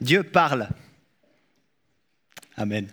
Dieu 0.00 0.22
parle. 0.22 0.68
Amen. 2.56 2.88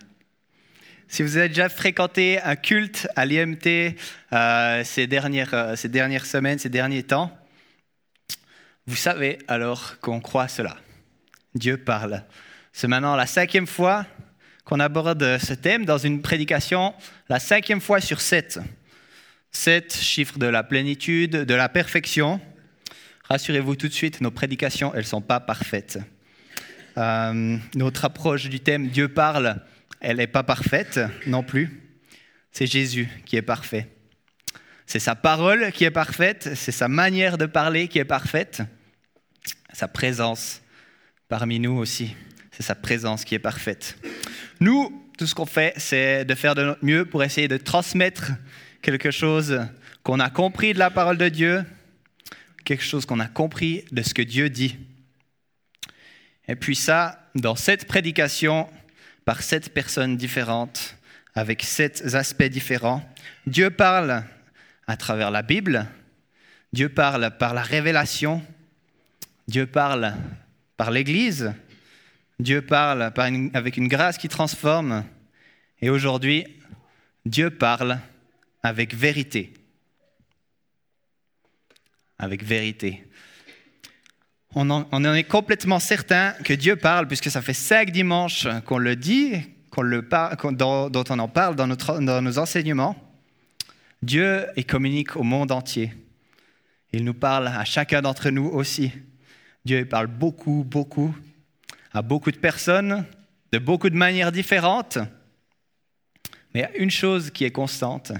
Si 1.07 1.21
vous 1.21 1.37
avez 1.37 1.49
déjà 1.49 1.69
fréquenté 1.69 2.41
un 2.41 2.55
culte 2.55 3.07
à 3.15 3.25
l'IMT 3.25 3.95
euh, 4.33 4.84
ces, 4.84 5.05
dernières, 5.05 5.54
euh, 5.54 5.76
ces 5.76 5.88
dernières 5.88 6.26
semaines, 6.26 6.57
ces 6.57 6.70
derniers 6.70 7.04
temps, 7.04 7.38
vous 8.88 8.96
savez 8.96 9.38
alors 9.47 9.99
qu'on 9.99 10.20
croit 10.20 10.47
cela. 10.47 10.78
Dieu 11.54 11.78
parle. 11.78 12.23
C'est 12.73 12.88
maintenant 12.88 13.16
la 13.16 13.28
cinquième 13.28 13.68
fois 13.68 14.06
qu'on 14.64 14.80
aborde 14.80 15.38
ce 15.38 15.54
thème 15.54 15.86
dans 15.86 16.00
une 16.00 16.22
prédication, 16.24 16.94
la 17.30 17.40
cinquième 17.40 17.82
fois 17.82 18.02
sur 18.02 18.20
sept. 18.20 18.60
Sept, 19.52 19.96
chiffre 19.96 20.40
de 20.40 20.48
la 20.48 20.64
plénitude, 20.64 21.32
de 21.32 21.54
la 21.54 21.70
perfection. 21.70 22.42
Rassurez-vous 23.26 23.76
tout 23.76 23.88
de 23.88 23.94
suite, 23.94 24.22
nos 24.22 24.32
prédications, 24.32 24.92
elles 24.94 25.02
ne 25.02 25.06
sont 25.06 25.22
pas 25.22 25.40
parfaites. 25.40 26.00
Euh, 26.98 27.57
notre 27.75 28.05
approche 28.05 28.49
du 28.49 28.59
thème 28.59 28.88
Dieu 28.88 29.09
parle, 29.09 29.62
elle 29.99 30.17
n'est 30.17 30.27
pas 30.27 30.44
parfaite 30.44 30.99
non 31.27 31.44
plus. 31.44 31.81
C'est 32.52 32.68
Jésus 32.68 33.09
qui 33.26 33.35
est 33.35 33.41
parfait. 33.41 33.90
C'est 34.85 34.99
sa 34.99 35.16
parole 35.16 35.71
qui 35.71 35.84
est 35.84 35.91
parfaite, 35.91 36.52
c'est 36.55 36.71
sa 36.71 36.88
manière 36.88 37.38
de 37.38 37.48
parler 37.48 37.88
qui 37.88 37.99
est 37.99 38.05
parfaite, 38.05 38.62
sa 39.73 39.88
présence 39.88 40.62
parmi 41.27 41.59
nous 41.59 41.76
aussi, 41.76 42.16
c'est 42.52 42.63
sa 42.63 42.76
présence 42.76 43.26
qui 43.26 43.35
est 43.35 43.40
parfaite. 43.40 43.98
Nous, 44.59 45.07
tout 45.18 45.26
ce 45.26 45.34
qu'on 45.34 45.46
fait, 45.46 45.73
c'est 45.77 46.23
de 46.23 46.35
faire 46.35 46.55
de 46.55 46.63
notre 46.63 46.85
mieux 46.85 47.05
pour 47.05 47.23
essayer 47.23 47.48
de 47.48 47.57
transmettre 47.57 48.32
quelque 48.82 49.12
chose 49.12 49.62
qu'on 50.04 50.20
a 50.20 50.30
compris 50.30 50.73
de 50.73 50.80
la 50.80 50.91
parole 50.91 51.18
de 51.18 51.30
Dieu, 51.30 51.63
quelque 52.63 52.84
chose 52.84 53.05
qu'on 53.05 53.20
a 53.20 53.27
compris 53.27 53.85
de 53.91 54.04
ce 54.04 54.13
que 54.13 54.21
Dieu 54.21 54.49
dit. 54.49 54.77
Et 56.48 56.55
puis 56.55 56.76
ça, 56.76 57.30
dans 57.35 57.55
cette 57.55 57.88
prédication, 57.88 58.70
par 59.26 59.41
sept 59.41 59.73
personnes 59.73 60.17
différentes, 60.17 60.96
avec 61.34 61.63
sept 61.63 62.15
aspects 62.15 62.43
différents, 62.43 63.07
Dieu 63.48 63.70
parle 63.70 64.23
à 64.88 64.97
travers 64.97 65.31
la 65.31 65.41
Bible, 65.41 65.88
Dieu 66.71 66.89
parle 66.89 67.35
par 67.38 67.53
la 67.53 67.63
révélation, 67.63 68.43
Dieu 69.47 69.66
parle 69.66 70.13
par 70.77 70.91
l'Église, 70.91 71.53
Dieu 72.39 72.61
parle 72.61 73.11
avec 73.53 73.77
une 73.77 73.88
grâce 73.88 74.17
qui 74.17 74.27
transforme, 74.27 75.03
et 75.81 75.89
aujourd'hui, 75.89 76.45
Dieu 77.25 77.49
parle 77.49 77.99
avec 78.61 78.93
vérité. 78.93 79.53
Avec 82.17 82.43
vérité. 82.43 83.05
On 84.57 84.69
en, 84.69 85.13
est 85.13 85.25
complètement 85.25 85.79
certain 85.79 86.31
que 86.45 86.53
Dieu 86.53 86.77
parle, 86.77 87.07
puisque 87.07 87.29
ça 87.29 87.41
fait 87.41 87.53
cinq 87.53 87.91
dimanches 87.91 88.47
qu'on 88.65 88.77
le 88.77 88.95
dit, 88.95 89.33
qu'on 89.69 89.81
le 89.81 90.01
dont, 90.53 91.03
on 91.09 91.19
en 91.19 91.27
parle 91.27 91.57
dans, 91.57 92.21
nos 92.21 92.39
enseignements. 92.39 92.95
Dieu 94.01 94.45
il 94.55 94.65
communique 94.65 95.17
au 95.17 95.23
monde 95.23 95.51
entier. 95.51 95.93
Il 96.93 97.03
nous 97.03 97.13
parle 97.13 97.47
à 97.47 97.65
chacun 97.65 98.01
d'entre 98.01 98.29
nous 98.29 98.45
aussi. 98.45 98.93
Dieu 99.65 99.85
parle 99.85 100.07
beaucoup, 100.07 100.63
beaucoup, 100.65 101.13
à 101.91 102.01
beaucoup 102.01 102.31
de 102.31 102.37
personnes, 102.37 103.05
de 103.51 103.59
beaucoup 103.59 103.89
de 103.89 103.97
manières 103.97 104.31
différentes. 104.31 104.99
Mais 106.53 106.61
il 106.61 106.63
y 106.63 106.65
a 106.65 106.77
une 106.77 106.91
chose 106.91 107.29
qui 107.29 107.43
est 107.43 107.51
constante, 107.51 108.13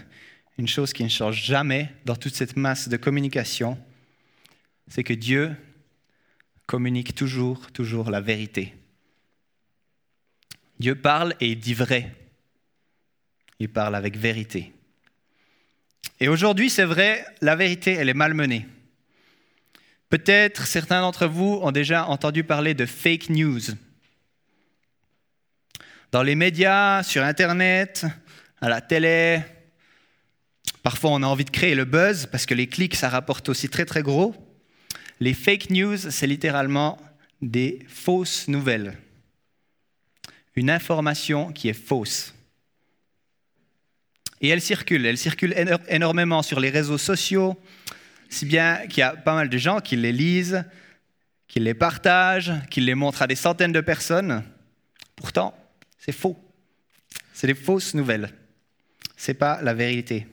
une 0.58 0.68
chose 0.68 0.92
qui 0.92 1.06
ne 1.06 1.10
change 1.10 1.46
jamais 1.46 1.94
dans 2.04 2.18
toute 2.18 2.36
cette 2.36 2.58
masse 2.58 2.90
de 2.90 2.98
communication, 2.98 3.78
c'est 4.90 5.06
que 5.06 5.14
Dieu 5.14 5.56
communique 6.66 7.16
toujours, 7.16 7.72
toujours 7.72 8.10
la 8.10 8.22
vérité. 8.22 8.74
Dieu 10.80 10.96
parle 10.96 11.36
et 11.40 11.50
il 11.50 11.60
dit 11.60 11.74
vrai. 11.74 12.14
Il 13.60 13.70
parle 13.70 13.96
avec 13.96 14.18
vérité. 14.18 14.74
Et 16.20 16.28
aujourd'hui, 16.28 16.70
c'est 16.70 16.86
vrai, 16.86 17.26
la 17.42 17.56
vérité, 17.56 17.94
elle 17.94 18.10
est 18.10 18.14
malmenée. 18.14 18.66
Peut-être 20.10 20.66
certains 20.66 21.02
d'entre 21.02 21.28
vous 21.28 21.60
ont 21.62 21.72
déjà 21.72 22.08
entendu 22.08 22.44
parler 22.44 22.74
de 22.74 22.86
fake 22.86 23.30
news. 23.30 23.62
Dans 26.12 26.24
les 26.24 26.36
médias, 26.36 27.04
sur 27.04 27.24
Internet, 27.24 28.06
à 28.62 28.70
la 28.70 28.82
télé, 28.82 29.42
parfois 30.84 31.12
on 31.12 31.24
a 31.24 31.28
envie 31.28 31.44
de 31.44 31.50
créer 31.50 31.76
le 31.76 31.86
buzz 31.86 32.28
parce 32.28 32.46
que 32.46 32.54
les 32.54 32.68
clics, 32.68 32.96
ça 32.96 33.10
rapporte 33.10 33.50
aussi 33.50 33.68
très 33.68 33.86
très 33.86 34.02
gros. 34.02 34.36
Les 35.20 35.34
fake 35.34 35.70
news, 35.70 35.98
c'est 35.98 36.28
littéralement 36.28 37.00
des 37.42 37.80
fausses 37.88 38.48
nouvelles. 38.48 38.98
Une 40.56 40.70
information 40.70 41.52
qui 41.52 41.70
est 41.70 41.74
fausse. 41.74 42.34
Et 44.42 44.50
elle 44.50 44.62
circule, 44.62 45.06
elle 45.06 45.18
circule 45.18 45.56
énormément 45.88 46.42
sur 46.42 46.60
les 46.60 46.70
réseaux 46.70 46.98
sociaux, 46.98 47.60
si 48.30 48.46
bien 48.46 48.86
qu'il 48.88 49.00
y 49.00 49.04
a 49.04 49.16
pas 49.16 49.36
mal 49.36 49.50
de 49.50 49.58
gens 49.58 49.80
qui 49.80 49.96
les 49.96 50.12
lisent, 50.12 50.66
qui 51.48 51.60
les 51.60 51.74
partagent, 51.74 52.54
qui 52.70 52.82
les 52.82 52.96
montrent 52.96 53.22
à 53.22 53.28
des 53.28 53.36
centaines 53.36 53.72
de 53.72 53.82
personnes. 53.82 54.44
Pourtant, 55.16 55.58
c'est 55.98 56.12
faux. 56.12 56.38
C'est 57.34 57.48
des 57.48 57.56
fausses 57.56 57.94
nouvelles. 57.94 58.34
Ce 59.16 59.32
n'est 59.32 59.38
pas 59.38 59.62
la 59.62 59.74
vérité. 59.74 60.28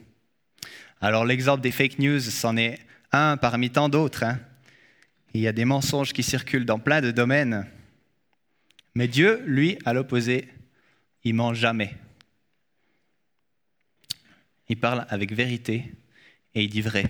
Alors 0.99 1.25
l'exemple 1.25 1.61
des 1.61 1.71
fake 1.71 1.99
news, 1.99 2.19
c'en 2.19 2.57
est 2.57 2.79
un 3.11 3.37
parmi 3.37 3.69
tant 3.69 3.89
d'autres. 3.89 4.23
Hein. 4.23 4.39
Il 5.33 5.41
y 5.41 5.47
a 5.47 5.51
des 5.51 5.65
mensonges 5.65 6.13
qui 6.13 6.23
circulent 6.23 6.65
dans 6.65 6.79
plein 6.79 7.01
de 7.01 7.11
domaines. 7.11 7.67
Mais 8.95 9.07
Dieu, 9.07 9.41
lui, 9.45 9.77
à 9.85 9.93
l'opposé, 9.93 10.47
il 11.23 11.33
ment 11.33 11.53
jamais. 11.53 11.95
Il 14.69 14.79
parle 14.79 15.05
avec 15.09 15.33
vérité 15.33 15.93
et 16.53 16.63
il 16.63 16.69
dit 16.69 16.81
vrai. 16.81 17.05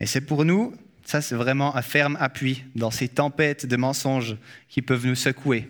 Et 0.00 0.06
c'est 0.06 0.20
pour 0.20 0.44
nous, 0.44 0.74
ça 1.04 1.20
c'est 1.20 1.34
vraiment 1.34 1.76
un 1.76 1.82
ferme 1.82 2.16
appui 2.20 2.64
dans 2.74 2.90
ces 2.90 3.08
tempêtes 3.08 3.66
de 3.66 3.76
mensonges 3.76 4.36
qui 4.68 4.82
peuvent 4.82 5.06
nous 5.06 5.14
secouer. 5.14 5.68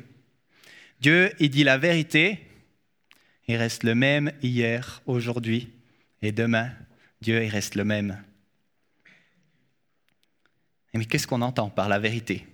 Dieu, 1.01 1.33
il 1.39 1.51
dit 1.51 1.65
la 1.65 1.79
vérité, 1.79 2.47
il 3.49 3.57
reste 3.57 3.83
le 3.83 3.95
même 3.95 4.33
hier, 4.43 5.03
aujourd'hui 5.07 5.71
et 6.23 6.33
demain. 6.33 6.71
Dieu, 7.21 7.43
il 7.43 7.49
reste 7.49 7.75
le 7.75 7.85
même. 7.85 8.23
Mais 10.95 11.05
qu'est-ce 11.05 11.27
qu'on 11.27 11.43
entend 11.43 11.71
par 11.71 11.89
la 11.89 11.99
vérité? 11.99 12.47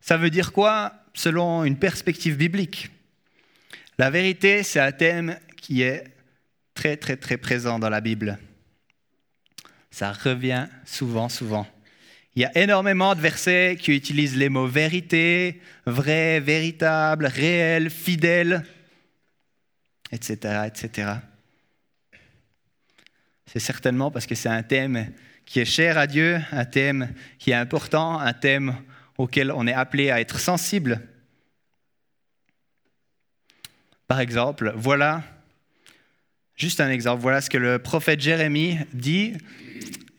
Ça 0.00 0.16
veut 0.16 0.30
dire 0.30 0.52
quoi 0.52 0.92
selon 1.14 1.64
une 1.64 1.78
perspective 1.78 2.36
biblique? 2.36 2.90
La 3.98 4.10
vérité, 4.10 4.62
c'est 4.62 4.80
un 4.80 4.92
thème 4.92 5.38
qui 5.56 5.82
est 5.82 6.04
très 6.74 6.96
très 6.96 7.16
très 7.16 7.36
présent 7.36 7.78
dans 7.78 7.88
la 7.88 8.00
Bible. 8.00 8.38
Ça 9.90 10.12
revient 10.12 10.66
souvent, 10.84 11.28
souvent. 11.28 11.66
Il 12.36 12.42
y 12.42 12.44
a 12.44 12.58
énormément 12.58 13.14
de 13.14 13.20
versets 13.20 13.76
qui 13.80 13.94
utilisent 13.94 14.36
les 14.36 14.48
mots 14.48 14.66
vérité, 14.66 15.60
vrai, 15.86 16.40
véritable, 16.40 17.26
réel, 17.26 17.90
fidèle, 17.90 18.64
etc., 20.10 20.66
etc. 20.66 21.12
C'est 23.46 23.60
certainement 23.60 24.10
parce 24.10 24.26
que 24.26 24.34
c'est 24.34 24.48
un 24.48 24.64
thème 24.64 25.12
qui 25.46 25.60
est 25.60 25.64
cher 25.64 25.98
à 25.98 26.06
Dieu, 26.06 26.40
un 26.52 26.64
thème 26.64 27.12
qui 27.38 27.50
est 27.50 27.54
important, 27.54 28.18
un 28.18 28.32
thème 28.32 28.76
auquel 29.18 29.52
on 29.52 29.66
est 29.66 29.72
appelé 29.72 30.10
à 30.10 30.20
être 30.20 30.38
sensible. 30.38 31.00
Par 34.06 34.20
exemple, 34.20 34.72
voilà, 34.76 35.22
juste 36.56 36.80
un 36.80 36.90
exemple, 36.90 37.22
voilà 37.22 37.40
ce 37.40 37.50
que 37.50 37.58
le 37.58 37.78
prophète 37.78 38.20
Jérémie 38.20 38.78
dit 38.92 39.34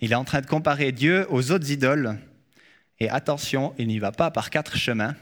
il 0.02 0.12
est 0.12 0.16
en 0.16 0.24
train 0.25 0.41
de 0.41 0.46
comparer 0.46 0.91
Dieu 0.91 1.25
aux 1.30 1.52
autres 1.52 1.72
idoles. 1.72 2.18
Et 3.00 3.09
attention, 3.09 3.74
il 3.78 3.88
n'y 3.88 4.00
va 4.00 4.12
pas 4.12 4.31
par 4.31 4.50
quatre 4.50 4.77
chemins. 4.77 5.16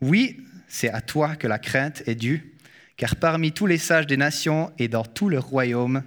Oui, 0.00 0.44
c'est 0.68 0.90
à 0.90 1.00
toi 1.00 1.36
que 1.36 1.46
la 1.46 1.58
crainte 1.58 2.02
est 2.06 2.14
due, 2.14 2.56
car 2.96 3.16
parmi 3.16 3.52
tous 3.52 3.66
les 3.66 3.78
sages 3.78 4.06
des 4.06 4.16
nations 4.16 4.72
et 4.78 4.88
dans 4.88 5.04
tout 5.04 5.28
le 5.28 5.38
royaume, 5.38 6.02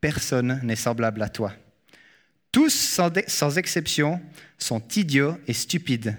personne 0.00 0.60
n'est 0.62 0.76
semblable 0.76 1.22
à 1.22 1.28
toi. 1.28 1.52
Tous, 2.52 3.00
sans 3.26 3.58
exception, 3.58 4.20
sont 4.58 4.82
idiots 4.94 5.38
et 5.46 5.52
stupides. 5.52 6.16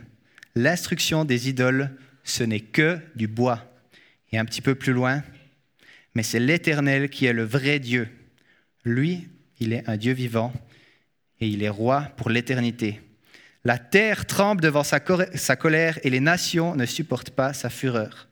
L'instruction 0.55 1.25
des 1.25 1.49
idoles, 1.49 1.95
ce 2.23 2.43
n'est 2.43 2.59
que 2.59 2.99
du 3.15 3.27
bois. 3.27 3.63
Et 4.31 4.37
un 4.37 4.45
petit 4.45 4.61
peu 4.61 4.75
plus 4.75 4.93
loin, 4.93 5.23
mais 6.15 6.23
c'est 6.23 6.39
l'Éternel 6.39 7.09
qui 7.09 7.25
est 7.25 7.33
le 7.33 7.43
vrai 7.43 7.79
Dieu. 7.79 8.09
Lui 8.83 9.27
il 9.63 9.73
est 9.73 9.87
un 9.89 9.97
Dieu 9.97 10.13
vivant 10.13 10.53
et 11.39 11.47
il 11.47 11.63
est 11.63 11.69
roi 11.69 12.11
pour 12.17 12.29
l'éternité. 12.29 13.01
La 13.63 13.77
terre 13.77 14.25
tremble 14.25 14.61
devant 14.61 14.83
sa, 14.83 14.99
colère 14.99 15.99
et 16.03 16.09
les 16.09 16.19
nations 16.19 16.75
ne 16.75 16.85
supportent 16.85 17.31
pas 17.31 17.53
sa 17.53 17.69
fureur. 17.69 18.27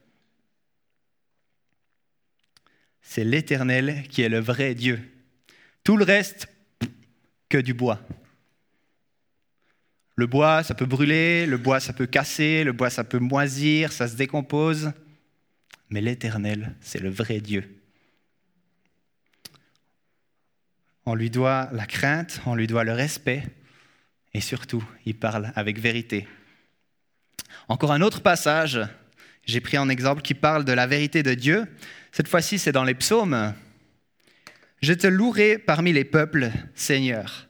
C'est 3.02 3.24
l'Éternel 3.24 4.04
qui 4.10 4.22
est 4.22 4.30
le 4.30 4.40
vrai 4.40 4.76
Dieu. 4.76 5.00
Tout 5.84 5.96
le 5.96 6.04
reste, 6.04 6.48
que 7.52 7.58
du 7.58 7.74
bois. 7.74 8.00
Le 10.16 10.26
bois, 10.26 10.64
ça 10.64 10.74
peut 10.74 10.86
brûler, 10.86 11.46
le 11.46 11.58
bois, 11.58 11.80
ça 11.80 11.94
peut 11.94 12.08
casser, 12.08 12.64
le 12.64 12.72
bois, 12.72 12.90
ça 12.90 13.04
peut 13.04 13.20
moisir, 13.20 13.92
ça 13.92 14.08
se 14.08 14.16
décompose. 14.16 14.94
Mais 15.90 16.00
l'Éternel, 16.00 16.76
c'est 16.80 17.00
le 17.00 17.10
vrai 17.10 17.42
Dieu. 17.42 17.78
On 21.06 21.14
lui 21.14 21.30
doit 21.30 21.70
la 21.74 21.86
crainte, 21.86 22.42
on 22.46 22.56
lui 22.56 22.68
doit 22.68 22.86
le 22.86 22.94
respect, 22.94 23.44
et 24.34 24.40
surtout, 24.40 24.84
il 25.06 25.18
parle 25.18 25.52
avec 25.56 25.78
vérité. 25.80 26.28
Encore 27.68 27.92
un 27.92 28.02
autre 28.02 28.22
passage, 28.22 28.80
j'ai 29.46 29.60
pris 29.60 29.78
en 29.78 29.90
exemple, 29.90 30.22
qui 30.22 30.36
parle 30.36 30.64
de 30.64 30.72
la 30.72 30.88
vérité 30.88 31.24
de 31.24 31.34
Dieu. 31.34 31.66
Cette 32.12 32.28
fois-ci, 32.30 32.60
c'est 32.60 32.72
dans 32.72 32.86
les 32.86 32.96
psaumes. 32.96 33.54
Je 34.82 34.94
te 34.94 35.06
louerai 35.06 35.60
parmi 35.60 35.94
les 35.94 36.06
peuples, 36.06 36.50
Seigneur. 36.74 37.48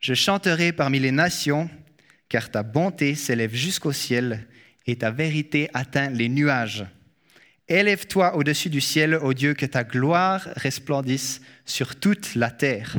Je 0.00 0.14
chanterai 0.14 0.72
parmi 0.72 0.98
les 0.98 1.10
nations, 1.10 1.68
car 2.30 2.50
ta 2.50 2.62
bonté 2.62 3.14
s'élève 3.14 3.54
jusqu'au 3.54 3.92
ciel 3.92 4.48
et 4.86 4.96
ta 4.96 5.10
vérité 5.10 5.68
atteint 5.74 6.08
les 6.08 6.30
nuages. 6.30 6.86
Élève-toi 7.68 8.34
au-dessus 8.34 8.70
du 8.70 8.80
ciel, 8.80 9.14
ô 9.14 9.34
Dieu, 9.34 9.52
que 9.52 9.66
ta 9.66 9.84
gloire 9.84 10.48
resplendisse 10.56 11.42
sur 11.66 11.96
toute 11.96 12.34
la 12.34 12.50
terre. 12.50 12.96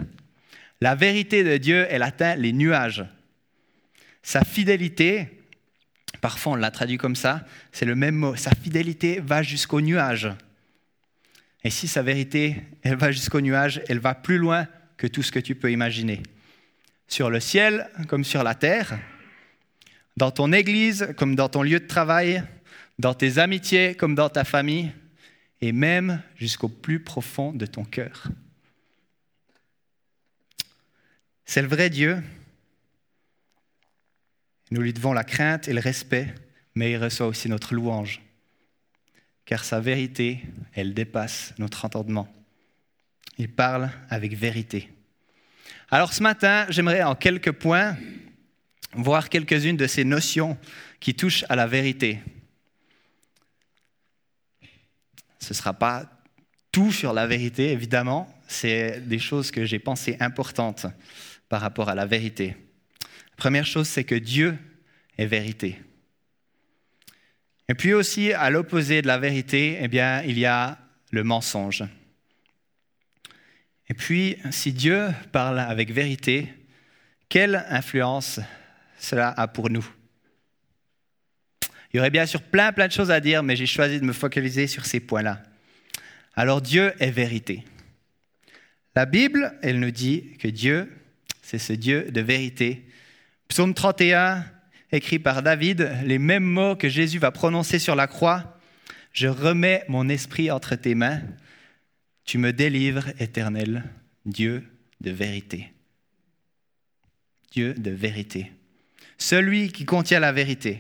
La 0.80 0.94
vérité 0.94 1.44
de 1.44 1.58
Dieu, 1.58 1.88
elle 1.90 2.04
atteint 2.04 2.36
les 2.36 2.54
nuages. 2.54 3.04
Sa 4.22 4.44
fidélité, 4.44 5.42
parfois 6.22 6.54
on 6.54 6.56
l'a 6.56 6.72
traduit 6.72 6.98
comme 6.98 7.16
ça, 7.16 7.46
c'est 7.72 7.86
le 7.86 7.96
même 7.96 8.16
mot, 8.16 8.36
sa 8.36 8.52
fidélité 8.52 9.20
va 9.20 9.42
jusqu'au 9.42 9.82
nuage. 9.82 10.30
Et 11.64 11.70
si 11.70 11.88
sa 11.88 12.02
vérité, 12.02 12.62
elle 12.82 12.96
va 12.96 13.12
jusqu'au 13.12 13.40
nuage, 13.40 13.82
elle 13.88 14.00
va 14.00 14.16
plus 14.16 14.38
loin 14.38 14.68
que 14.98 15.08
tout 15.08 15.24
ce 15.24 15.32
que 15.32 15.40
tu 15.40 15.56
peux 15.56 15.72
imaginer. 15.72 16.22
Sur 17.08 17.30
le 17.30 17.40
ciel 17.40 17.90
comme 18.08 18.24
sur 18.24 18.44
la 18.44 18.56
terre, 18.56 19.00
dans 20.18 20.32
ton 20.32 20.52
église 20.52 21.14
comme 21.18 21.36
dans 21.36 21.50
ton 21.50 21.64
lieu 21.64 21.80
de 21.80 21.88
travail, 21.88 22.44
dans 23.00 23.14
tes 23.14 23.38
amitiés 23.38 23.96
comme 23.96 24.16
dans 24.16 24.30
ta 24.30 24.44
famille, 24.44 24.92
et 25.62 25.72
même 25.72 26.22
jusqu'au 26.36 26.68
plus 26.68 27.00
profond 27.00 27.54
de 27.54 27.66
ton 27.66 27.86
cœur. 27.86 28.28
C'est 31.46 31.62
le 31.62 31.68
vrai 31.70 31.90
Dieu. 31.90 32.22
Nous 34.72 34.82
lui 34.82 34.92
devons 34.92 35.14
la 35.14 35.24
crainte 35.24 35.68
et 35.68 35.74
le 35.74 35.80
respect, 35.80 36.34
mais 36.76 36.92
il 36.92 36.98
reçoit 36.98 37.28
aussi 37.28 37.48
notre 37.48 37.74
louange 37.74 38.22
car 39.46 39.64
sa 39.64 39.80
vérité, 39.80 40.42
elle 40.74 40.94
dépasse 40.94 41.54
notre 41.58 41.86
entendement. 41.86 42.28
Il 43.38 43.50
parle 43.50 43.90
avec 44.10 44.36
vérité. 44.36 44.90
Alors 45.90 46.14
ce 46.14 46.24
matin, 46.24 46.66
j'aimerais 46.70 47.04
en 47.04 47.16
quelques 47.16 47.52
points 47.52 47.98
voir 48.94 49.30
quelques-unes 49.30 49.78
de 49.78 49.88
ces 49.88 50.04
notions 50.04 50.58
qui 51.00 51.16
touchent 51.16 51.46
à 51.50 51.56
la 51.56 51.68
vérité. 51.68 52.20
Ce 55.40 55.50
ne 55.50 55.56
sera 55.56 55.74
pas 55.74 56.10
tout 56.72 56.92
sur 56.92 57.14
la 57.14 57.28
vérité, 57.28 57.72
évidemment, 57.72 58.34
c'est 58.48 59.02
des 59.08 59.20
choses 59.20 59.52
que 59.52 59.66
j'ai 59.66 59.80
pensées 59.80 60.18
importantes 60.20 60.86
par 61.50 61.62
rapport 61.62 61.90
à 61.90 61.96
la 61.96 62.06
vérité. 62.06 62.56
La 63.32 63.38
première 63.38 63.66
chose, 63.66 63.88
c'est 63.88 64.04
que 64.04 64.16
Dieu 64.16 64.58
est 65.18 65.26
vérité. 65.26 65.80
Et 67.70 67.76
puis 67.76 67.94
aussi, 67.94 68.34
à 68.34 68.50
l'opposé 68.50 69.02
de 69.02 69.08
la 69.08 69.18
vérité, 69.18 69.78
eh 69.82 69.88
bien, 69.88 70.22
il 70.24 70.38
y 70.38 70.46
a 70.46 70.78
le 71.12 71.24
mensonge. 71.24 71.84
Et 73.90 73.94
puis, 73.94 74.38
si 74.52 74.74
Dieu 74.74 75.10
parle 75.32 75.60
avec 75.60 75.92
vérité, 75.92 76.52
quelle 77.30 77.66
influence 77.70 78.40
cela 78.98 79.30
a 79.30 79.48
pour 79.48 79.70
nous? 79.70 79.88
Il 81.92 81.98
y 81.98 82.00
aurait 82.00 82.10
bien 82.10 82.26
sûr 82.26 82.42
plein, 82.42 82.74
plein 82.74 82.88
de 82.88 82.92
choses 82.92 83.12
à 83.12 83.20
dire, 83.20 83.44
mais 83.44 83.56
j'ai 83.56 83.68
choisi 83.68 84.00
de 84.00 84.06
me 84.06 84.14
focaliser 84.14 84.68
sur 84.68 84.86
ces 84.86 85.00
points-là. 85.00 85.44
Alors 86.36 86.62
Dieu 86.62 86.94
est 87.00 87.12
vérité. 87.12 87.64
La 88.96 89.06
Bible, 89.06 89.54
elle 89.62 89.80
nous 89.80 89.92
dit 89.92 90.38
que 90.40 90.48
Dieu, 90.48 90.92
c'est 91.42 91.60
ce 91.60 91.74
Dieu 91.74 92.10
de 92.12 92.22
vérité. 92.22 92.88
Psaume 93.48 93.74
31, 93.74 94.44
écrit 94.94 95.20
par 95.20 95.42
David, 95.42 95.92
les 96.06 96.20
mêmes 96.20 96.44
mots 96.44 96.76
que 96.76 96.88
Jésus 96.88 97.18
va 97.18 97.32
prononcer 97.32 97.80
sur 97.80 97.96
la 97.96 98.08
croix. 98.08 98.60
Je 99.12 99.28
remets 99.28 99.84
mon 99.88 100.08
esprit 100.08 100.52
entre 100.52 100.76
tes 100.76 100.96
mains. 100.96 101.22
Tu 102.26 102.38
me 102.38 102.54
délivres, 102.54 103.10
éternel, 103.20 103.84
Dieu 104.26 104.64
de 105.02 105.12
vérité. 105.12 105.74
Dieu 107.52 107.74
de 107.74 107.92
vérité. 107.92 108.52
Celui 109.18 109.72
qui 109.72 109.86
contient 109.86 110.20
la 110.20 110.32
vérité. 110.32 110.80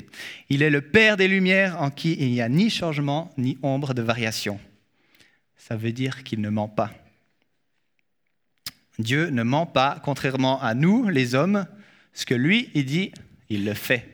Il 0.49 0.61
est 0.61 0.69
le 0.69 0.81
Père 0.81 1.17
des 1.17 1.27
Lumières 1.27 1.81
en 1.81 1.89
qui 1.89 2.13
il 2.19 2.31
n'y 2.31 2.41
a 2.41 2.49
ni 2.49 2.69
changement 2.69 3.31
ni 3.37 3.57
ombre 3.61 3.93
de 3.93 4.01
variation. 4.01 4.59
Ça 5.57 5.75
veut 5.75 5.91
dire 5.91 6.23
qu'il 6.23 6.41
ne 6.41 6.49
ment 6.49 6.67
pas. 6.67 6.91
Dieu 8.99 9.29
ne 9.29 9.43
ment 9.43 9.65
pas, 9.65 9.99
contrairement 10.03 10.61
à 10.61 10.75
nous, 10.75 11.09
les 11.09 11.35
hommes. 11.35 11.65
Ce 12.13 12.25
que 12.25 12.35
lui, 12.35 12.69
il 12.75 12.85
dit, 12.85 13.11
il 13.49 13.65
le 13.65 13.73
fait. 13.73 14.09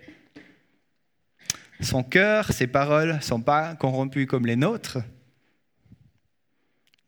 Son 1.81 2.03
cœur, 2.03 2.51
ses 2.51 2.67
paroles 2.67 3.15
ne 3.15 3.21
sont 3.21 3.41
pas 3.41 3.75
corrompues 3.75 4.27
comme 4.27 4.45
les 4.45 4.57
nôtres. 4.57 4.97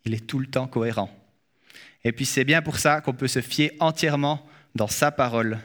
Il 0.05 0.13
est 0.13 0.25
tout 0.25 0.39
le 0.39 0.47
temps 0.47 0.67
cohérent. 0.67 1.09
Et 2.03 2.11
puis 2.11 2.25
c'est 2.25 2.45
bien 2.45 2.61
pour 2.61 2.79
ça 2.79 3.01
qu'on 3.01 3.13
peut 3.13 3.27
se 3.27 3.41
fier 3.41 3.73
entièrement 3.79 4.47
dans 4.73 4.87
sa 4.87 5.11
parole. 5.11 5.59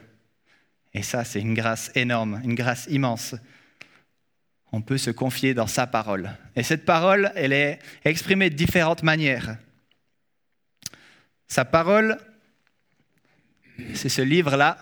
Et 0.93 1.03
ça, 1.03 1.25
c'est 1.25 1.41
une 1.41 1.55
grâce 1.55 1.91
énorme, 1.94 2.41
une 2.43 2.55
grâce 2.55 2.87
immense. 2.91 3.35
On 4.73 4.82
peut 4.82 4.99
se 4.99 5.11
confier 5.11 5.55
dans 5.55 5.67
sa 5.67 5.87
parole. 5.87 6.31
Et 6.56 6.62
cette 6.62 6.85
parole, 6.85 7.32
elle 7.37 7.53
est 7.53 7.79
exprimée 8.05 8.50
de 8.50 8.56
différentes 8.56 9.03
manières. 9.03 9.56
Sa 11.47 11.64
parole, 11.64 12.19
c'est 13.94 14.08
ce 14.08 14.23
livre-là 14.23 14.79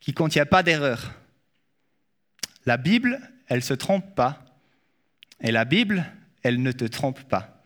qui 0.00 0.10
ne 0.10 0.16
contient 0.16 0.46
pas 0.46 0.62
d'erreur. 0.62 1.12
La 2.66 2.76
Bible, 2.76 3.20
elle 3.46 3.58
ne 3.58 3.64
se 3.64 3.74
trompe 3.74 4.14
pas. 4.14 4.44
Et 5.40 5.52
la 5.52 5.64
Bible, 5.64 6.04
elle 6.42 6.62
ne 6.62 6.72
te 6.72 6.84
trompe 6.84 7.22
pas. 7.28 7.62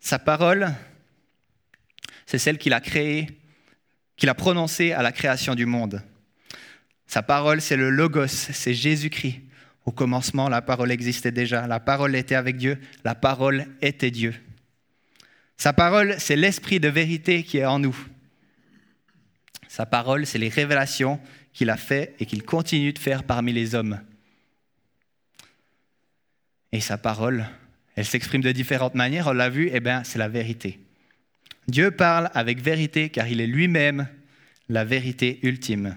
Sa 0.00 0.18
parole, 0.18 0.72
c'est 2.26 2.38
celle 2.38 2.58
qu'il 2.58 2.72
a 2.72 2.80
créée, 2.80 3.28
qu'il 4.16 4.28
a 4.28 4.34
prononcée 4.34 4.92
à 4.92 5.02
la 5.02 5.12
création 5.12 5.54
du 5.54 5.66
monde. 5.66 6.02
Sa 7.06 7.22
parole, 7.22 7.60
c'est 7.60 7.76
le 7.76 7.90
Logos, 7.90 8.26
c'est 8.28 8.74
Jésus-Christ. 8.74 9.40
Au 9.84 9.90
commencement, 9.90 10.48
la 10.48 10.62
parole 10.62 10.92
existait 10.92 11.32
déjà. 11.32 11.66
La 11.66 11.80
parole 11.80 12.14
était 12.14 12.36
avec 12.36 12.56
Dieu. 12.56 12.78
La 13.04 13.14
parole 13.14 13.66
était 13.80 14.10
Dieu. 14.10 14.34
Sa 15.56 15.72
parole, 15.72 16.14
c'est 16.18 16.36
l'esprit 16.36 16.80
de 16.80 16.88
vérité 16.88 17.42
qui 17.42 17.58
est 17.58 17.64
en 17.64 17.78
nous. 17.78 17.96
Sa 19.72 19.86
parole, 19.86 20.26
c'est 20.26 20.36
les 20.36 20.50
révélations 20.50 21.18
qu'il 21.54 21.70
a 21.70 21.78
fait 21.78 22.14
et 22.20 22.26
qu'il 22.26 22.42
continue 22.42 22.92
de 22.92 22.98
faire 22.98 23.24
parmi 23.24 23.54
les 23.54 23.74
hommes. 23.74 24.02
Et 26.72 26.80
sa 26.80 26.98
parole, 26.98 27.46
elle 27.96 28.04
s'exprime 28.04 28.42
de 28.42 28.52
différentes 28.52 28.94
manières, 28.94 29.28
on 29.28 29.32
l'a 29.32 29.48
vu, 29.48 29.70
eh 29.72 29.80
bien, 29.80 30.04
c'est 30.04 30.18
la 30.18 30.28
vérité. 30.28 30.78
Dieu 31.68 31.90
parle 31.90 32.30
avec 32.34 32.60
vérité 32.60 33.08
car 33.08 33.28
il 33.28 33.40
est 33.40 33.46
lui-même 33.46 34.08
la 34.68 34.84
vérité 34.84 35.38
ultime. 35.42 35.96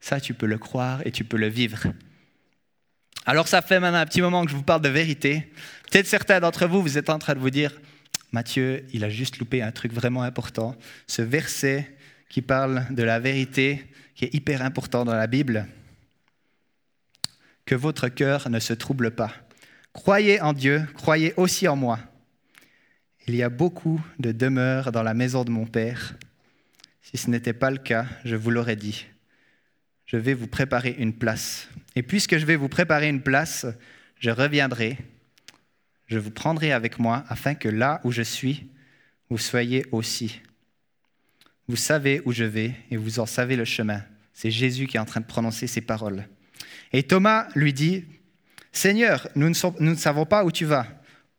Ça, 0.00 0.18
tu 0.18 0.32
peux 0.32 0.46
le 0.46 0.56
croire 0.56 1.06
et 1.06 1.12
tu 1.12 1.22
peux 1.22 1.36
le 1.36 1.48
vivre. 1.48 1.88
Alors 3.26 3.48
ça 3.48 3.60
fait 3.60 3.80
maintenant 3.80 3.98
un 3.98 4.06
petit 4.06 4.22
moment 4.22 4.46
que 4.46 4.50
je 4.50 4.56
vous 4.56 4.62
parle 4.62 4.80
de 4.80 4.88
vérité. 4.88 5.52
Peut-être 5.90 6.06
certains 6.06 6.40
d'entre 6.40 6.66
vous, 6.66 6.80
vous 6.80 6.96
êtes 6.96 7.10
en 7.10 7.18
train 7.18 7.34
de 7.34 7.40
vous 7.40 7.50
dire, 7.50 7.78
Mathieu, 8.32 8.86
il 8.94 9.04
a 9.04 9.10
juste 9.10 9.36
loupé 9.36 9.60
un 9.60 9.72
truc 9.72 9.92
vraiment 9.92 10.22
important. 10.22 10.74
Ce 11.06 11.20
verset 11.20 11.99
qui 12.30 12.40
parle 12.40 12.86
de 12.90 13.02
la 13.02 13.18
vérité, 13.18 13.84
qui 14.14 14.24
est 14.24 14.34
hyper 14.34 14.62
important 14.62 15.04
dans 15.04 15.14
la 15.14 15.26
Bible. 15.26 15.66
Que 17.66 17.74
votre 17.74 18.08
cœur 18.08 18.48
ne 18.48 18.60
se 18.60 18.72
trouble 18.72 19.10
pas. 19.10 19.34
Croyez 19.92 20.40
en 20.40 20.52
Dieu, 20.52 20.86
croyez 20.94 21.34
aussi 21.36 21.66
en 21.68 21.76
moi. 21.76 21.98
Il 23.26 23.34
y 23.34 23.42
a 23.42 23.48
beaucoup 23.48 24.00
de 24.20 24.32
demeures 24.32 24.92
dans 24.92 25.02
la 25.02 25.12
maison 25.12 25.44
de 25.44 25.50
mon 25.50 25.66
Père. 25.66 26.14
Si 27.02 27.16
ce 27.16 27.28
n'était 27.28 27.52
pas 27.52 27.70
le 27.70 27.78
cas, 27.78 28.06
je 28.24 28.36
vous 28.36 28.50
l'aurais 28.50 28.76
dit. 28.76 29.06
Je 30.06 30.16
vais 30.16 30.34
vous 30.34 30.46
préparer 30.46 30.94
une 30.98 31.12
place. 31.12 31.68
Et 31.96 32.02
puisque 32.02 32.38
je 32.38 32.46
vais 32.46 32.56
vous 32.56 32.68
préparer 32.68 33.08
une 33.08 33.22
place, 33.22 33.66
je 34.18 34.30
reviendrai, 34.30 34.98
je 36.06 36.18
vous 36.18 36.30
prendrai 36.30 36.72
avec 36.72 37.00
moi, 37.00 37.24
afin 37.28 37.54
que 37.54 37.68
là 37.68 38.00
où 38.04 38.12
je 38.12 38.22
suis, 38.22 38.68
vous 39.28 39.38
soyez 39.38 39.86
aussi. 39.90 40.40
Vous 41.70 41.76
savez 41.76 42.20
où 42.24 42.32
je 42.32 42.42
vais 42.42 42.74
et 42.90 42.96
vous 42.96 43.20
en 43.20 43.26
savez 43.26 43.54
le 43.54 43.64
chemin. 43.64 44.02
C'est 44.32 44.50
Jésus 44.50 44.88
qui 44.88 44.96
est 44.96 45.00
en 45.00 45.04
train 45.04 45.20
de 45.20 45.26
prononcer 45.26 45.68
ces 45.68 45.80
paroles. 45.80 46.28
Et 46.92 47.04
Thomas 47.04 47.46
lui 47.54 47.72
dit, 47.72 48.06
Seigneur, 48.72 49.28
nous 49.36 49.48
ne, 49.48 49.94
savons 49.94 50.26
pas 50.26 50.44
où 50.44 50.50
tu 50.50 50.64
vas. 50.64 50.88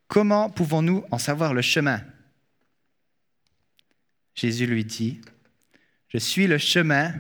Comment 0.08 0.50
pouvons-nous 0.50 1.04
en 1.12 1.18
savoir 1.18 1.54
le 1.54 1.62
chemin? 1.62 2.02
Jésus 4.34 4.68
lui 4.68 4.86
dit, 4.86 5.20
Je 6.08 6.18
suis 6.18 6.48
le 6.48 6.58
chemin, 6.58 7.14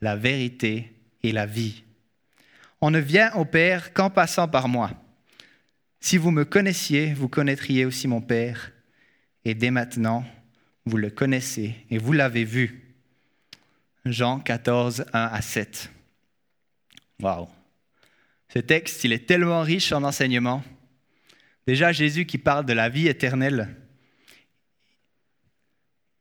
la 0.00 0.16
vérité 0.16 0.96
et 1.22 1.32
la 1.32 1.44
vie. 1.44 1.84
On 2.80 2.90
ne 2.90 2.98
vient 2.98 3.30
au 3.34 3.44
Père 3.44 3.92
qu'en 3.92 4.08
passant 4.08 4.48
par 4.48 4.68
moi. 4.68 4.92
Si 6.00 6.16
vous 6.16 6.30
me 6.30 6.46
connaissiez, 6.46 7.12
vous 7.12 7.28
connaîtriez 7.28 7.84
aussi 7.84 8.08
mon 8.08 8.22
Père. 8.22 8.72
Et 9.44 9.54
dès 9.54 9.70
maintenant, 9.70 10.24
vous 10.88 10.96
le 10.96 11.10
connaissez 11.10 11.76
et 11.90 11.98
vous 11.98 12.12
l'avez 12.12 12.44
vu. 12.44 12.94
Jean 14.04 14.40
14, 14.40 15.04
1 15.12 15.24
à 15.24 15.40
7. 15.40 15.90
Waouh! 17.20 17.48
Ce 18.52 18.58
texte, 18.58 19.04
il 19.04 19.12
est 19.12 19.26
tellement 19.26 19.60
riche 19.60 19.92
en 19.92 20.02
enseignements. 20.02 20.64
Déjà, 21.66 21.92
Jésus 21.92 22.24
qui 22.24 22.38
parle 22.38 22.64
de 22.64 22.72
la 22.72 22.88
vie 22.88 23.08
éternelle, 23.08 23.76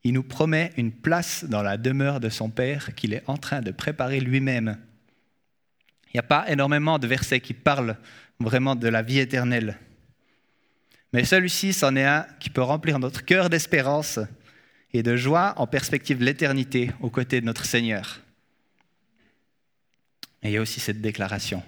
il 0.03 0.13
nous 0.13 0.23
promet 0.23 0.71
une 0.77 0.91
place 0.91 1.45
dans 1.45 1.61
la 1.61 1.77
demeure 1.77 2.19
de 2.19 2.29
son 2.29 2.49
Père 2.49 2.95
qu'il 2.95 3.13
est 3.13 3.23
en 3.27 3.37
train 3.37 3.61
de 3.61 3.71
préparer 3.71 4.19
lui-même. 4.19 4.77
Il 6.07 6.11
n'y 6.15 6.19
a 6.19 6.23
pas 6.23 6.49
énormément 6.49 6.99
de 6.99 7.07
versets 7.07 7.41
qui 7.41 7.53
parlent 7.53 7.97
vraiment 8.39 8.75
de 8.75 8.87
la 8.87 9.01
vie 9.01 9.19
éternelle. 9.19 9.77
Mais 11.13 11.23
celui-ci, 11.23 11.73
c'en 11.73 11.95
est 11.95 12.05
un 12.05 12.25
qui 12.39 12.49
peut 12.49 12.61
remplir 12.61 12.99
notre 12.99 13.23
cœur 13.23 13.49
d'espérance 13.49 14.19
et 14.93 15.03
de 15.03 15.15
joie 15.15 15.53
en 15.57 15.67
perspective 15.67 16.17
de 16.17 16.25
l'éternité 16.25 16.91
aux 17.01 17.09
côtés 17.09 17.41
de 17.41 17.45
notre 17.45 17.65
Seigneur. 17.65 18.21
Et 20.43 20.49
il 20.49 20.51
y 20.53 20.57
a 20.57 20.61
aussi 20.61 20.79
cette 20.79 21.01
déclaration. 21.01 21.63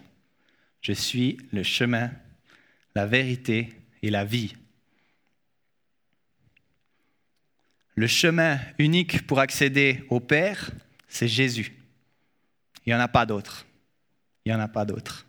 Je 0.82 0.94
suis 0.94 1.38
le 1.52 1.64
chemin, 1.64 2.12
la 2.96 3.06
vérité 3.06 3.74
et 4.02 4.10
la 4.10 4.24
vie. 4.24 4.56
Le 7.96 8.08
chemin 8.08 8.60
unique 8.78 9.28
pour 9.28 9.40
accéder 9.40 10.06
au 10.10 10.22
Père, 10.22 10.72
c'est 11.08 11.28
Jésus. 11.28 11.74
Il 12.86 12.90
n'y 12.90 12.96
en 12.96 13.02
a 13.02 13.10
pas 13.10 13.26
d'autre. 13.26 13.66
Il 14.46 14.54
n'y 14.54 14.56
en 14.56 14.62
a 14.62 14.70
pas 14.70 14.86
d'autre. 14.86 15.26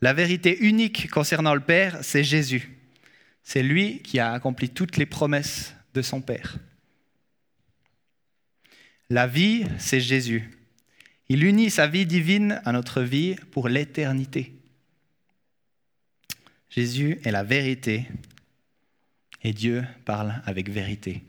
La 0.00 0.12
vérité 0.12 0.58
unique 0.64 1.08
concernant 1.10 1.54
le 1.54 1.60
Père, 1.60 1.98
c'est 2.02 2.24
Jésus. 2.24 2.76
C'est 3.44 3.62
lui 3.62 4.00
qui 4.00 4.18
a 4.18 4.32
accompli 4.32 4.68
toutes 4.68 4.96
les 4.96 5.06
promesses 5.06 5.74
de 5.94 6.02
son 6.02 6.20
Père. 6.20 6.56
La 9.10 9.26
vie, 9.26 9.66
c'est 9.78 10.00
Jésus. 10.00 10.50
Il 11.28 11.44
unit 11.44 11.70
sa 11.70 11.86
vie 11.86 12.06
divine 12.06 12.60
à 12.64 12.72
notre 12.72 13.02
vie 13.02 13.36
pour 13.50 13.68
l'éternité. 13.68 14.54
Jésus 16.70 17.20
est 17.24 17.30
la 17.30 17.44
vérité 17.44 18.08
et 19.42 19.52
Dieu 19.52 19.84
parle 20.04 20.40
avec 20.46 20.70
vérité. 20.70 21.22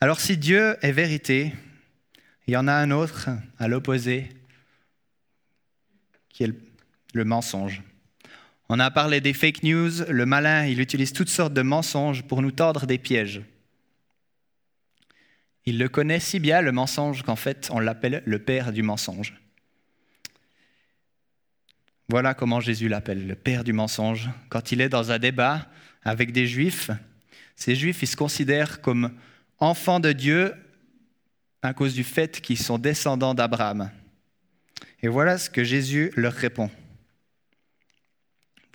Alors 0.00 0.20
si 0.20 0.36
Dieu 0.36 0.76
est 0.82 0.92
vérité, 0.92 1.52
il 2.46 2.54
y 2.54 2.56
en 2.56 2.68
a 2.68 2.74
un 2.74 2.90
autre 2.90 3.28
à 3.58 3.68
l'opposé 3.68 4.28
qui 6.28 6.44
est 6.44 6.52
le 7.14 7.24
mensonge. 7.24 7.82
On 8.68 8.80
a 8.80 8.90
parlé 8.90 9.20
des 9.20 9.32
fake 9.32 9.62
news, 9.62 10.02
le 10.08 10.26
malin, 10.26 10.66
il 10.66 10.80
utilise 10.80 11.12
toutes 11.12 11.28
sortes 11.28 11.54
de 11.54 11.62
mensonges 11.62 12.22
pour 12.22 12.42
nous 12.42 12.50
tordre 12.50 12.86
des 12.86 12.98
pièges. 12.98 13.42
Il 15.66 15.78
le 15.78 15.88
connaît 15.88 16.20
si 16.20 16.40
bien, 16.40 16.60
le 16.60 16.72
mensonge, 16.72 17.22
qu'en 17.22 17.36
fait, 17.36 17.68
on 17.72 17.78
l'appelle 17.78 18.22
le 18.24 18.38
père 18.38 18.72
du 18.72 18.82
mensonge. 18.82 19.34
Voilà 22.08 22.34
comment 22.34 22.60
Jésus 22.60 22.88
l'appelle, 22.88 23.26
le 23.26 23.34
père 23.34 23.64
du 23.64 23.72
mensonge. 23.72 24.30
Quand 24.48 24.72
il 24.72 24.80
est 24.80 24.88
dans 24.88 25.10
un 25.10 25.18
débat 25.18 25.68
avec 26.02 26.32
des 26.32 26.46
juifs, 26.46 26.90
ces 27.56 27.74
juifs, 27.74 28.02
ils 28.02 28.08
se 28.08 28.16
considèrent 28.16 28.80
comme 28.80 29.12
enfants 29.58 30.00
de 30.00 30.12
Dieu 30.12 30.54
à 31.62 31.74
cause 31.74 31.94
du 31.94 32.04
fait 32.04 32.40
qu'ils 32.40 32.58
sont 32.58 32.78
descendants 32.78 33.34
d'Abraham. 33.34 33.90
Et 35.02 35.08
voilà 35.08 35.36
ce 35.38 35.50
que 35.50 35.64
Jésus 35.64 36.12
leur 36.16 36.32
répond. 36.32 36.70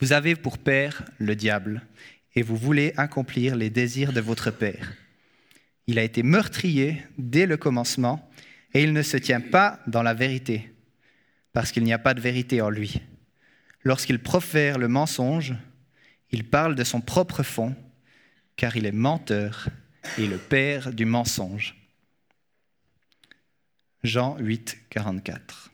Vous 0.01 0.13
avez 0.13 0.35
pour 0.35 0.57
père 0.57 1.03
le 1.19 1.35
diable, 1.35 1.83
et 2.33 2.41
vous 2.41 2.55
voulez 2.55 2.91
accomplir 2.97 3.55
les 3.55 3.69
désirs 3.69 4.13
de 4.13 4.19
votre 4.19 4.49
père. 4.49 4.93
Il 5.85 5.99
a 5.99 6.03
été 6.03 6.23
meurtrier 6.23 7.03
dès 7.19 7.45
le 7.45 7.55
commencement, 7.55 8.27
et 8.73 8.81
il 8.81 8.93
ne 8.93 9.03
se 9.03 9.17
tient 9.17 9.41
pas 9.41 9.79
dans 9.85 10.01
la 10.01 10.15
vérité, 10.15 10.73
parce 11.53 11.71
qu'il 11.71 11.83
n'y 11.83 11.93
a 11.93 11.99
pas 11.99 12.15
de 12.15 12.19
vérité 12.19 12.61
en 12.61 12.71
lui. 12.71 12.99
Lorsqu'il 13.83 14.17
profère 14.17 14.79
le 14.79 14.87
mensonge, 14.87 15.53
il 16.31 16.45
parle 16.45 16.73
de 16.73 16.83
son 16.83 17.01
propre 17.01 17.43
fond, 17.43 17.75
car 18.55 18.75
il 18.75 18.87
est 18.87 18.91
menteur 18.91 19.67
et 20.17 20.25
le 20.25 20.39
père 20.39 20.93
du 20.93 21.05
mensonge. 21.05 21.75
Jean 24.03 24.35
8, 24.39 24.77
44. 24.89 25.70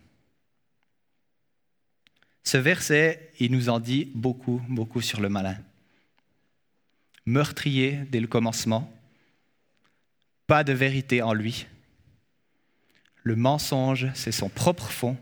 Ce 2.48 2.56
verset, 2.56 3.30
il 3.42 3.51
nous 3.51 3.68
en 3.68 3.82
dit 3.82 4.10
beaucoup, 4.16 4.62
beaucoup 4.70 5.01
sur 5.01 5.20
le 5.20 5.27
malin. 5.27 5.58
Meurtrier 7.25 8.00
dès 8.10 8.22
le 8.22 8.27
commencement, 8.27 8.89
pas 10.48 10.63
de 10.63 10.72
vérité 10.72 11.22
en 11.22 11.34
lui. 11.34 11.68
Le 13.24 13.36
mensonge, 13.36 14.08
c'est 14.13 14.32
son 14.32 14.48
propre 14.48 14.89
fond, 14.89 15.18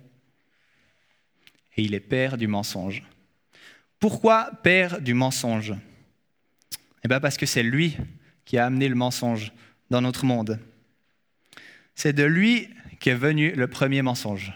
et 1.75 1.81
il 1.81 1.95
est 1.95 1.99
père 1.99 2.37
du 2.37 2.45
mensonge. 2.45 3.01
Pourquoi 3.99 4.51
père 4.61 5.01
du 5.01 5.15
mensonge? 5.15 5.73
Eh 7.03 7.07
bien 7.07 7.19
parce 7.19 7.37
que 7.37 7.47
c'est 7.47 7.63
lui 7.63 7.97
qui 8.45 8.59
a 8.59 8.67
amené 8.67 8.87
le 8.87 8.93
mensonge 8.93 9.51
dans 9.89 10.01
notre 10.01 10.25
monde. 10.25 10.59
C'est 11.95 12.13
de 12.13 12.23
lui 12.23 12.69
qu'est 12.99 13.15
venu 13.15 13.51
le 13.53 13.67
premier 13.67 14.03
mensonge. 14.03 14.53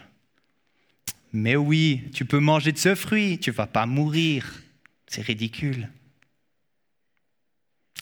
Mais 1.32 1.56
oui, 1.56 2.10
tu 2.12 2.24
peux 2.24 2.40
manger 2.40 2.72
de 2.72 2.78
ce 2.78 2.94
fruit, 2.94 3.38
tu 3.38 3.50
ne 3.50 3.54
vas 3.54 3.66
pas 3.66 3.86
mourir. 3.86 4.62
C'est 5.06 5.22
ridicule. 5.22 5.88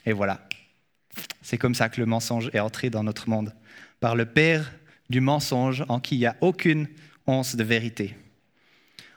Et 0.07 0.13
voilà. 0.13 0.47
C'est 1.43 1.59
comme 1.59 1.75
ça 1.75 1.89
que 1.89 2.01
le 2.01 2.07
mensonge 2.07 2.51
est 2.53 2.61
entré 2.61 2.91
dans 2.91 3.05
notre 3.05 3.29
monde, 3.29 3.55
par 4.01 4.17
le 4.17 4.27
père 4.27 4.73
du 5.11 5.21
mensonge 5.21 5.85
en 5.89 6.01
qui 6.01 6.17
il 6.17 6.21
n'y 6.21 6.27
a 6.27 6.37
aucune 6.41 6.89
once 7.27 7.57
de 7.57 7.65
vérité. 7.65 8.17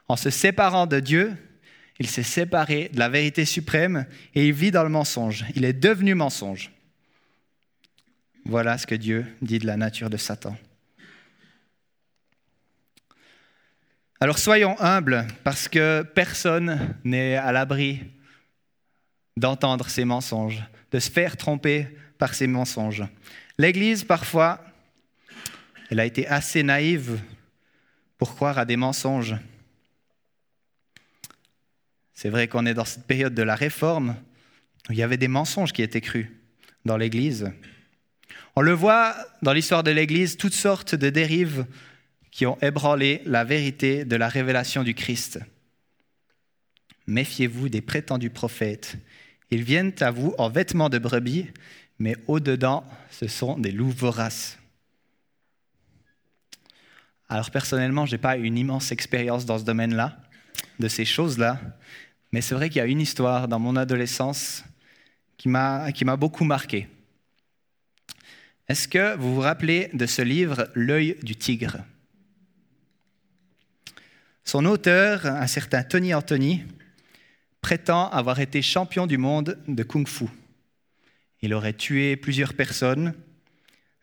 En 0.08 0.16
se 0.16 0.30
séparant 0.30 0.88
de 0.88 1.00
Dieu, 1.00 1.36
il 2.00 2.08
s'est 2.08 2.24
séparé 2.24 2.90
de 2.94 3.00
la 3.00 3.10
vérité 3.10 3.46
suprême 3.46 4.06
et 4.34 4.48
il 4.48 4.54
vit 4.54 4.72
dans 4.72 4.84
le 4.84 4.90
mensonge. 4.90 5.46
Il 5.56 5.66
est 5.66 5.74
devenu 5.74 6.16
mensonge. 6.16 6.72
Voilà 8.46 8.78
ce 8.78 8.88
que 8.88 8.96
Dieu 8.96 9.26
dit 9.42 9.60
de 9.60 9.68
la 9.68 9.78
nature 9.78 10.10
de 10.10 10.18
Satan. 10.18 10.58
Alors 14.24 14.38
soyons 14.38 14.80
humbles 14.80 15.26
parce 15.44 15.68
que 15.68 16.04
personne 16.04 16.96
n'est 17.04 17.38
à 17.38 17.52
l'abri 17.52 18.02
d'entendre 19.36 19.90
ces 19.90 20.06
mensonges, 20.06 20.62
de 20.92 21.00
se 21.00 21.10
faire 21.10 21.38
tromper 21.38 21.88
par 22.20 22.36
ces 22.36 22.46
mensonges. 22.46 23.04
L'Église, 23.58 24.04
parfois, 24.04 24.64
elle 25.90 26.00
a 26.00 26.06
été 26.06 26.28
assez 26.28 26.62
naïve 26.62 27.20
pour 28.20 28.36
croire 28.36 28.60
à 28.60 28.66
des 28.66 28.78
mensonges. 28.78 29.38
C'est 32.14 32.30
vrai 32.30 32.48
qu'on 32.48 32.68
est 32.68 32.76
dans 32.76 32.86
cette 32.86 33.08
période 33.08 33.34
de 33.34 33.42
la 33.42 33.56
réforme 33.56 34.16
où 34.88 34.94
il 34.94 35.00
y 35.00 35.04
avait 35.04 35.18
des 35.18 35.28
mensonges 35.28 35.74
qui 35.74 35.82
étaient 35.82 36.00
crus 36.00 36.28
dans 36.86 36.96
l'Église. 36.96 37.52
On 38.56 38.62
le 38.62 38.74
voit 38.74 39.16
dans 39.42 39.54
l'histoire 39.54 39.82
de 39.82 39.90
l'Église, 39.90 40.38
toutes 40.38 40.54
sortes 40.54 40.94
de 40.94 41.10
dérives 41.10 41.66
qui 42.32 42.46
ont 42.46 42.58
ébranlé 42.62 43.22
la 43.26 43.44
vérité 43.44 44.06
de 44.06 44.16
la 44.16 44.30
révélation 44.30 44.84
du 44.84 44.96
Christ. 44.96 45.40
Méfiez-vous 47.08 47.70
des 47.70 47.82
prétendus 47.82 48.30
prophètes. 48.30 48.96
Ils 49.52 49.64
viennent 49.64 49.94
à 50.00 50.12
vous 50.12 50.34
en 50.38 50.50
vêtements 50.50 50.90
de 50.90 50.98
brebis, 50.98 51.48
mais 52.00 52.16
au-dedans, 52.28 52.86
ce 53.12 53.28
sont 53.28 53.58
des 53.58 53.72
loups 53.72 53.92
voraces. 53.92 54.58
Alors 57.28 57.52
personnellement, 57.52 58.06
je 58.06 58.14
n'ai 58.14 58.18
pas 58.18 58.38
une 58.38 58.58
immense 58.58 58.92
expérience 58.92 59.46
dans 59.46 59.60
ce 59.60 59.64
domaine-là, 59.64 60.18
de 60.80 60.88
ces 60.88 61.06
choses-là, 61.06 61.60
mais 62.32 62.42
c'est 62.42 62.56
vrai 62.56 62.70
qu'il 62.70 62.78
y 62.78 62.82
a 62.82 62.86
une 62.86 63.02
histoire 63.02 63.48
dans 63.48 63.60
mon 63.60 63.76
adolescence 63.76 64.64
qui 65.38 65.50
m'a 65.50 65.92
beaucoup 66.18 66.46
marqué. 66.46 66.88
Est-ce 68.68 68.88
que 68.88 69.18
vous 69.18 69.36
vous 69.36 69.42
rappelez 69.42 69.90
de 69.94 70.06
ce 70.06 70.22
livre, 70.22 70.70
L'œil 70.76 71.18
du 71.24 71.36
tigre? 71.36 71.80
Son 74.44 74.66
auteur, 74.66 75.26
un 75.26 75.48
certain 75.48 75.84
Tony 75.84 76.14
Anthony, 76.14 76.64
prétend 77.62 78.10
avoir 78.10 78.40
été 78.40 78.62
champion 78.62 79.08
du 79.08 79.18
monde 79.18 79.58
de 79.68 79.84
kung-fu. 79.84 80.26
Il 81.42 81.54
aurait 81.54 81.74
tué 81.74 82.16
plusieurs 82.16 82.54
personnes, 82.54 83.14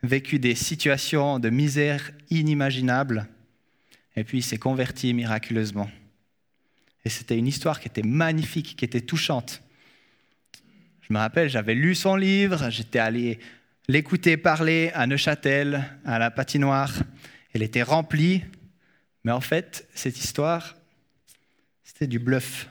vécu 0.03 0.39
des 0.39 0.55
situations 0.55 1.39
de 1.39 1.51
misère 1.51 2.13
inimaginables, 2.31 3.27
et 4.17 4.25
puis 4.25 4.43
s'est 4.43 4.59
converti 4.59 5.13
miraculeusement. 5.15 5.91
Et 7.05 7.11
c'était 7.11 7.39
une 7.39 7.47
histoire 7.47 7.81
qui 7.81 7.89
était 7.89 8.03
magnifique, 8.03 8.77
qui 8.77 8.85
était 8.85 9.01
touchante. 9.01 9.63
Je 11.03 11.13
me 11.13 11.19
rappelle, 11.19 11.49
j'avais 11.49 11.75
lu 11.75 11.95
son 11.95 12.17
livre, 12.17 12.71
j'étais 12.71 12.99
allé 12.99 13.39
l'écouter 13.89 14.37
parler 14.37 14.91
à 14.95 15.07
Neuchâtel, 15.07 15.85
à 16.05 16.19
la 16.19 16.31
patinoire. 16.31 16.93
Elle 17.55 17.63
était 17.63 17.83
remplie, 17.83 18.43
mais 19.29 19.35
en 19.35 19.43
fait, 19.43 19.87
cette 19.95 20.19
histoire, 20.19 20.75
c'était 21.85 22.07
du 22.07 22.19
bluff. 22.19 22.71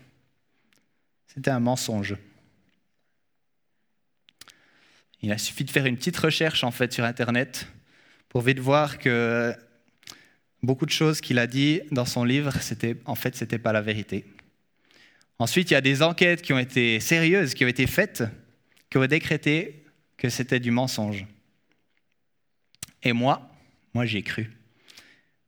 C'était 1.27 1.51
un 1.51 1.59
mensonge. 1.59 2.15
Il 5.21 5.31
a 5.31 5.37
suffi 5.37 5.65
de 5.65 5.69
faire 5.69 5.85
une 5.85 5.97
petite 5.97 6.17
recherche 6.17 6.63
en 6.63 6.71
fait 6.71 6.91
sur 6.91 7.03
Internet 7.03 7.67
pour 8.27 8.41
vite 8.41 8.57
voir 8.57 8.97
que 8.97 9.53
beaucoup 10.63 10.87
de 10.87 10.91
choses 10.91 11.21
qu'il 11.21 11.37
a 11.37 11.45
dit 11.45 11.81
dans 11.91 12.05
son 12.05 12.23
livre, 12.23 12.51
en 13.05 13.13
fait 13.13 13.35
c'était 13.35 13.59
pas 13.59 13.71
la 13.71 13.81
vérité. 13.81 14.25
Ensuite, 15.37 15.69
il 15.69 15.75
y 15.75 15.77
a 15.77 15.81
des 15.81 16.01
enquêtes 16.01 16.41
qui 16.41 16.53
ont 16.53 16.59
été 16.59 16.99
sérieuses, 16.99 17.53
qui 17.53 17.65
ont 17.65 17.67
été 17.67 17.85
faites, 17.85 18.23
qui 18.89 18.97
ont 18.97 19.05
décrété 19.05 19.85
que 20.17 20.29
c'était 20.29 20.59
du 20.59 20.71
mensonge. 20.71 21.27
Et 23.03 23.13
moi, 23.13 23.47
moi 23.93 24.07
j'y 24.07 24.17
ai 24.17 24.23
cru. 24.23 24.56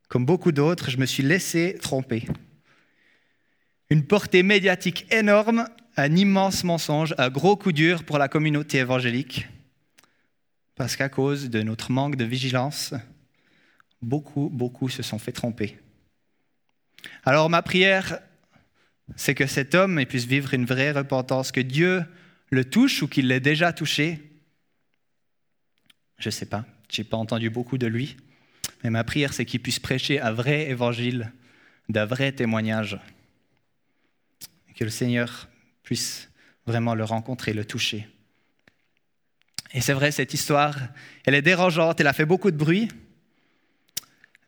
Comme 0.09 0.25
beaucoup 0.25 0.51
d'autres, 0.51 0.89
je 0.89 0.97
me 0.97 1.05
suis 1.05 1.21
laissé 1.21 1.77
tromper. 1.79 2.25
Une 3.91 4.05
portée 4.05 4.41
médiatique 4.41 5.05
énorme, 5.13 5.69
un 5.97 6.15
immense 6.15 6.63
mensonge, 6.63 7.13
un 7.19 7.29
gros 7.29 7.55
coup 7.55 7.71
dur 7.71 8.03
pour 8.03 8.17
la 8.17 8.27
communauté 8.27 8.79
évangélique, 8.79 9.47
parce 10.75 10.95
qu'à 10.95 11.09
cause 11.09 11.49
de 11.49 11.61
notre 11.61 11.91
manque 11.91 12.15
de 12.15 12.25
vigilance, 12.25 12.95
beaucoup, 14.01 14.49
beaucoup 14.51 14.89
se 14.89 15.03
sont 15.03 15.19
fait 15.19 15.31
tromper. 15.31 15.77
Alors 17.23 17.49
ma 17.49 17.61
prière, 17.61 18.19
c'est 19.15 19.35
que 19.35 19.45
cet 19.45 19.75
homme 19.75 20.03
puisse 20.05 20.25
vivre 20.25 20.53
une 20.55 20.65
vraie 20.65 20.91
repentance, 20.91 21.51
que 21.51 21.61
Dieu 21.61 22.03
le 22.49 22.65
touche 22.65 23.03
ou 23.03 23.07
qu'il 23.07 23.27
l'ait 23.27 23.39
déjà 23.39 23.73
touché. 23.73 24.19
Je 26.17 26.29
ne 26.29 26.31
sais 26.31 26.47
pas, 26.47 26.65
je 26.91 27.01
n'ai 27.01 27.07
pas 27.07 27.17
entendu 27.17 27.49
beaucoup 27.51 27.77
de 27.77 27.87
lui, 27.87 28.17
mais 28.83 28.89
ma 28.89 29.03
prière, 29.03 29.33
c'est 29.33 29.45
qu'il 29.45 29.61
puisse 29.61 29.79
prêcher 29.79 30.19
un 30.21 30.31
vrai 30.31 30.69
évangile, 30.69 31.31
d'un 31.89 32.05
vrai 32.05 32.31
témoignage, 32.31 32.99
que 34.75 34.83
le 34.83 34.89
Seigneur 34.89 35.49
puisse 35.83 36.29
vraiment 36.65 36.95
le 36.95 37.03
rencontrer, 37.03 37.53
le 37.53 37.65
toucher. 37.65 38.07
Et 39.73 39.81
c'est 39.81 39.93
vrai, 39.93 40.11
cette 40.11 40.33
histoire, 40.33 40.75
elle 41.25 41.35
est 41.35 41.41
dérangeante, 41.41 41.99
elle 41.99 42.07
a 42.07 42.13
fait 42.13 42.25
beaucoup 42.25 42.51
de 42.51 42.57
bruit, 42.57 42.87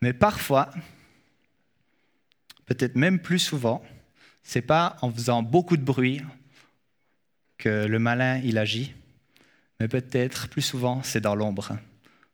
mais 0.00 0.12
parfois, 0.12 0.70
peut-être 2.66 2.96
même 2.96 3.20
plus 3.20 3.38
souvent, 3.38 3.84
c'est 4.42 4.62
pas 4.62 4.96
en 5.02 5.12
faisant 5.12 5.42
beaucoup 5.42 5.76
de 5.76 5.84
bruit 5.84 6.22
que 7.58 7.86
le 7.86 7.98
malin 7.98 8.40
il 8.42 8.58
agit, 8.58 8.94
mais 9.78 9.86
peut-être 9.86 10.48
plus 10.48 10.62
souvent 10.62 11.02
c'est 11.02 11.20
dans 11.20 11.36
l'ombre, 11.36 11.78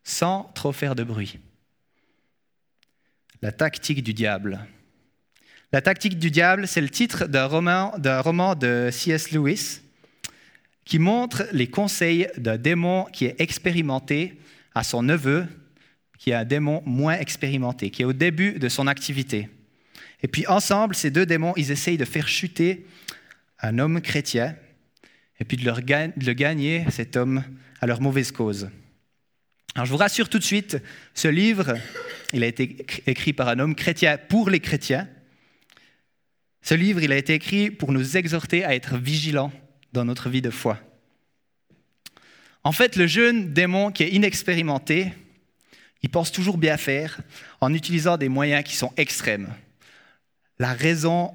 sans 0.02 0.44
trop 0.54 0.72
faire 0.72 0.94
de 0.94 1.04
bruit. 1.04 1.38
La 3.40 3.52
tactique 3.52 4.02
du 4.02 4.14
diable. 4.14 4.58
La 5.72 5.80
tactique 5.80 6.18
du 6.18 6.30
diable, 6.30 6.66
c'est 6.66 6.80
le 6.80 6.88
titre 6.88 7.26
d'un 7.26 7.46
roman, 7.46 7.94
roman 8.22 8.56
de 8.56 8.88
C.S. 8.90 9.30
Lewis 9.30 9.80
qui 10.84 10.98
montre 10.98 11.46
les 11.52 11.68
conseils 11.68 12.28
d'un 12.38 12.56
démon 12.56 13.04
qui 13.12 13.26
est 13.26 13.40
expérimenté 13.40 14.40
à 14.74 14.82
son 14.82 15.02
neveu, 15.02 15.46
qui 16.18 16.30
est 16.30 16.34
un 16.34 16.46
démon 16.46 16.82
moins 16.86 17.18
expérimenté, 17.18 17.90
qui 17.90 18.02
est 18.02 18.06
au 18.06 18.14
début 18.14 18.58
de 18.58 18.68
son 18.68 18.86
activité. 18.86 19.48
Et 20.22 20.28
puis 20.28 20.46
ensemble, 20.46 20.94
ces 20.94 21.10
deux 21.10 21.26
démons, 21.26 21.52
ils 21.56 21.70
essayent 21.70 21.98
de 21.98 22.04
faire 22.04 22.26
chuter 22.26 22.86
un 23.60 23.78
homme 23.78 24.00
chrétien 24.00 24.56
et 25.38 25.44
puis 25.44 25.56
de, 25.56 25.64
le 25.64 26.32
gagner, 26.32 26.86
cet 26.90 27.16
homme, 27.16 27.44
à 27.80 27.86
leur 27.86 28.00
mauvaise 28.00 28.32
cause. 28.32 28.70
Alors 29.74 29.86
je 29.86 29.92
vous 29.92 29.98
rassure 29.98 30.28
tout 30.28 30.38
de 30.38 30.44
suite, 30.44 30.78
ce 31.14 31.28
livre, 31.28 31.74
il 32.32 32.42
a 32.42 32.46
été 32.46 32.84
écrit 33.06 33.32
par 33.32 33.48
un 33.48 33.58
homme 33.58 33.74
chrétien 33.74 34.18
pour 34.18 34.50
les 34.50 34.60
chrétiens. 34.60 35.08
Ce 36.62 36.74
livre, 36.74 37.02
il 37.02 37.12
a 37.12 37.16
été 37.16 37.34
écrit 37.34 37.70
pour 37.70 37.92
nous 37.92 38.16
exhorter 38.16 38.64
à 38.64 38.74
être 38.74 38.96
vigilants 38.96 39.52
dans 39.92 40.04
notre 40.04 40.28
vie 40.28 40.42
de 40.42 40.50
foi. 40.50 40.78
En 42.64 42.72
fait, 42.72 42.96
le 42.96 43.06
jeune 43.06 43.52
démon 43.52 43.90
qui 43.90 44.02
est 44.02 44.10
inexpérimenté, 44.10 45.12
il 46.02 46.10
pense 46.10 46.30
toujours 46.30 46.58
bien 46.58 46.76
faire 46.76 47.20
en 47.60 47.72
utilisant 47.72 48.16
des 48.16 48.28
moyens 48.28 48.64
qui 48.64 48.76
sont 48.76 48.92
extrêmes 48.96 49.48
la 50.58 50.72
raison, 50.72 51.32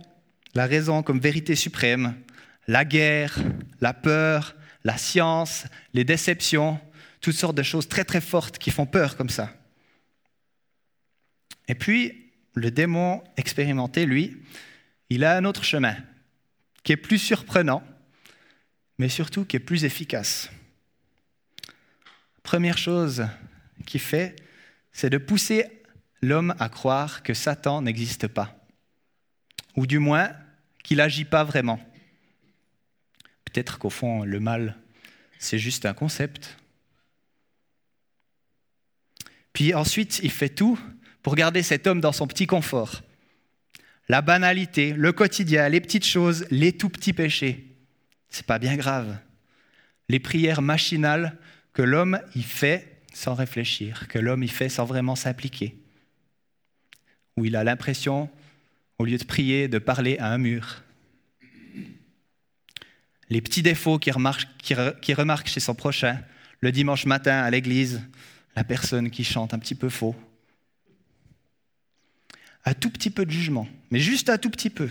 la 0.53 0.65
raison 0.65 1.01
comme 1.01 1.19
vérité 1.19 1.55
suprême, 1.55 2.15
la 2.67 2.85
guerre, 2.85 3.37
la 3.81 3.93
peur, 3.93 4.55
la 4.83 4.97
science, 4.97 5.65
les 5.93 6.03
déceptions, 6.03 6.79
toutes 7.21 7.35
sortes 7.35 7.55
de 7.55 7.63
choses 7.63 7.87
très 7.87 8.03
très 8.03 8.21
fortes 8.21 8.57
qui 8.57 8.71
font 8.71 8.85
peur 8.85 9.15
comme 9.15 9.29
ça. 9.29 9.53
Et 11.67 11.75
puis, 11.75 12.31
le 12.53 12.71
démon 12.71 13.23
expérimenté, 13.37 14.05
lui, 14.05 14.37
il 15.09 15.23
a 15.23 15.37
un 15.37 15.45
autre 15.45 15.63
chemin 15.63 15.95
qui 16.83 16.91
est 16.91 16.97
plus 16.97 17.17
surprenant, 17.17 17.83
mais 18.97 19.09
surtout 19.09 19.45
qui 19.45 19.55
est 19.55 19.59
plus 19.59 19.85
efficace. 19.85 20.49
Première 22.43 22.77
chose 22.77 23.25
qu'il 23.85 24.01
fait, 24.01 24.35
c'est 24.91 25.09
de 25.09 25.17
pousser 25.17 25.65
l'homme 26.21 26.55
à 26.59 26.69
croire 26.69 27.23
que 27.23 27.33
Satan 27.33 27.81
n'existe 27.81 28.27
pas 28.27 28.55
ou 29.75 29.87
du 29.87 29.99
moins 29.99 30.31
qu'il 30.83 30.97
n'agit 30.97 31.25
pas 31.25 31.43
vraiment. 31.43 31.79
Peut-être 33.45 33.79
qu'au 33.79 33.89
fond, 33.89 34.23
le 34.23 34.39
mal, 34.39 34.77
c'est 35.39 35.59
juste 35.59 35.85
un 35.85 35.93
concept. 35.93 36.57
Puis 39.53 39.73
ensuite, 39.73 40.19
il 40.23 40.31
fait 40.31 40.49
tout 40.49 40.79
pour 41.23 41.35
garder 41.35 41.63
cet 41.63 41.87
homme 41.87 42.01
dans 42.01 42.11
son 42.11 42.27
petit 42.27 42.45
confort. 42.45 43.01
La 44.09 44.21
banalité, 44.21 44.93
le 44.93 45.13
quotidien, 45.13 45.69
les 45.69 45.81
petites 45.81 46.05
choses, 46.05 46.45
les 46.51 46.73
tout 46.73 46.89
petits 46.89 47.13
péchés. 47.13 47.65
C'est 48.29 48.45
pas 48.45 48.59
bien 48.59 48.75
grave. 48.75 49.17
Les 50.09 50.19
prières 50.19 50.61
machinales 50.61 51.37
que 51.71 51.81
l'homme 51.81 52.19
y 52.35 52.43
fait 52.43 53.01
sans 53.13 53.33
réfléchir, 53.33 54.07
que 54.09 54.19
l'homme 54.19 54.43
y 54.43 54.47
fait 54.47 54.69
sans 54.69 54.85
vraiment 54.85 55.15
s'appliquer. 55.15 55.77
Où 57.37 57.45
il 57.45 57.55
a 57.55 57.63
l'impression 57.63 58.29
au 58.99 59.05
lieu 59.05 59.17
de 59.17 59.23
prier, 59.23 59.67
de 59.67 59.79
parler 59.79 60.17
à 60.17 60.27
un 60.27 60.37
mur. 60.37 60.83
Les 63.29 63.41
petits 63.41 63.63
défauts 63.63 63.97
qu'il 63.97 64.13
remarque, 64.13 65.47
chez 65.47 65.59
son 65.59 65.73
prochain, 65.73 66.19
le 66.59 66.71
dimanche 66.71 67.05
matin 67.05 67.41
à 67.41 67.49
l'église, 67.49 68.01
la 68.55 68.63
personne 68.63 69.09
qui 69.09 69.23
chante 69.23 69.53
un 69.53 69.59
petit 69.59 69.75
peu 69.75 69.89
faux. 69.89 70.15
Un 72.65 72.73
tout 72.73 72.89
petit 72.89 73.09
peu 73.09 73.25
de 73.25 73.31
jugement, 73.31 73.67
mais 73.91 73.99
juste 73.99 74.29
un 74.29 74.37
tout 74.37 74.49
petit 74.49 74.69
peu. 74.69 74.89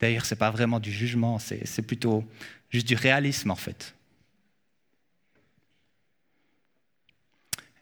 D'ailleurs, 0.00 0.26
ce 0.26 0.34
n'est 0.34 0.38
pas 0.38 0.50
vraiment 0.50 0.80
du 0.80 0.92
jugement, 0.92 1.38
c'est 1.38 1.82
plutôt 1.82 2.24
juste 2.70 2.86
du 2.86 2.94
réalisme 2.94 3.50
en 3.50 3.56
fait. 3.56 3.94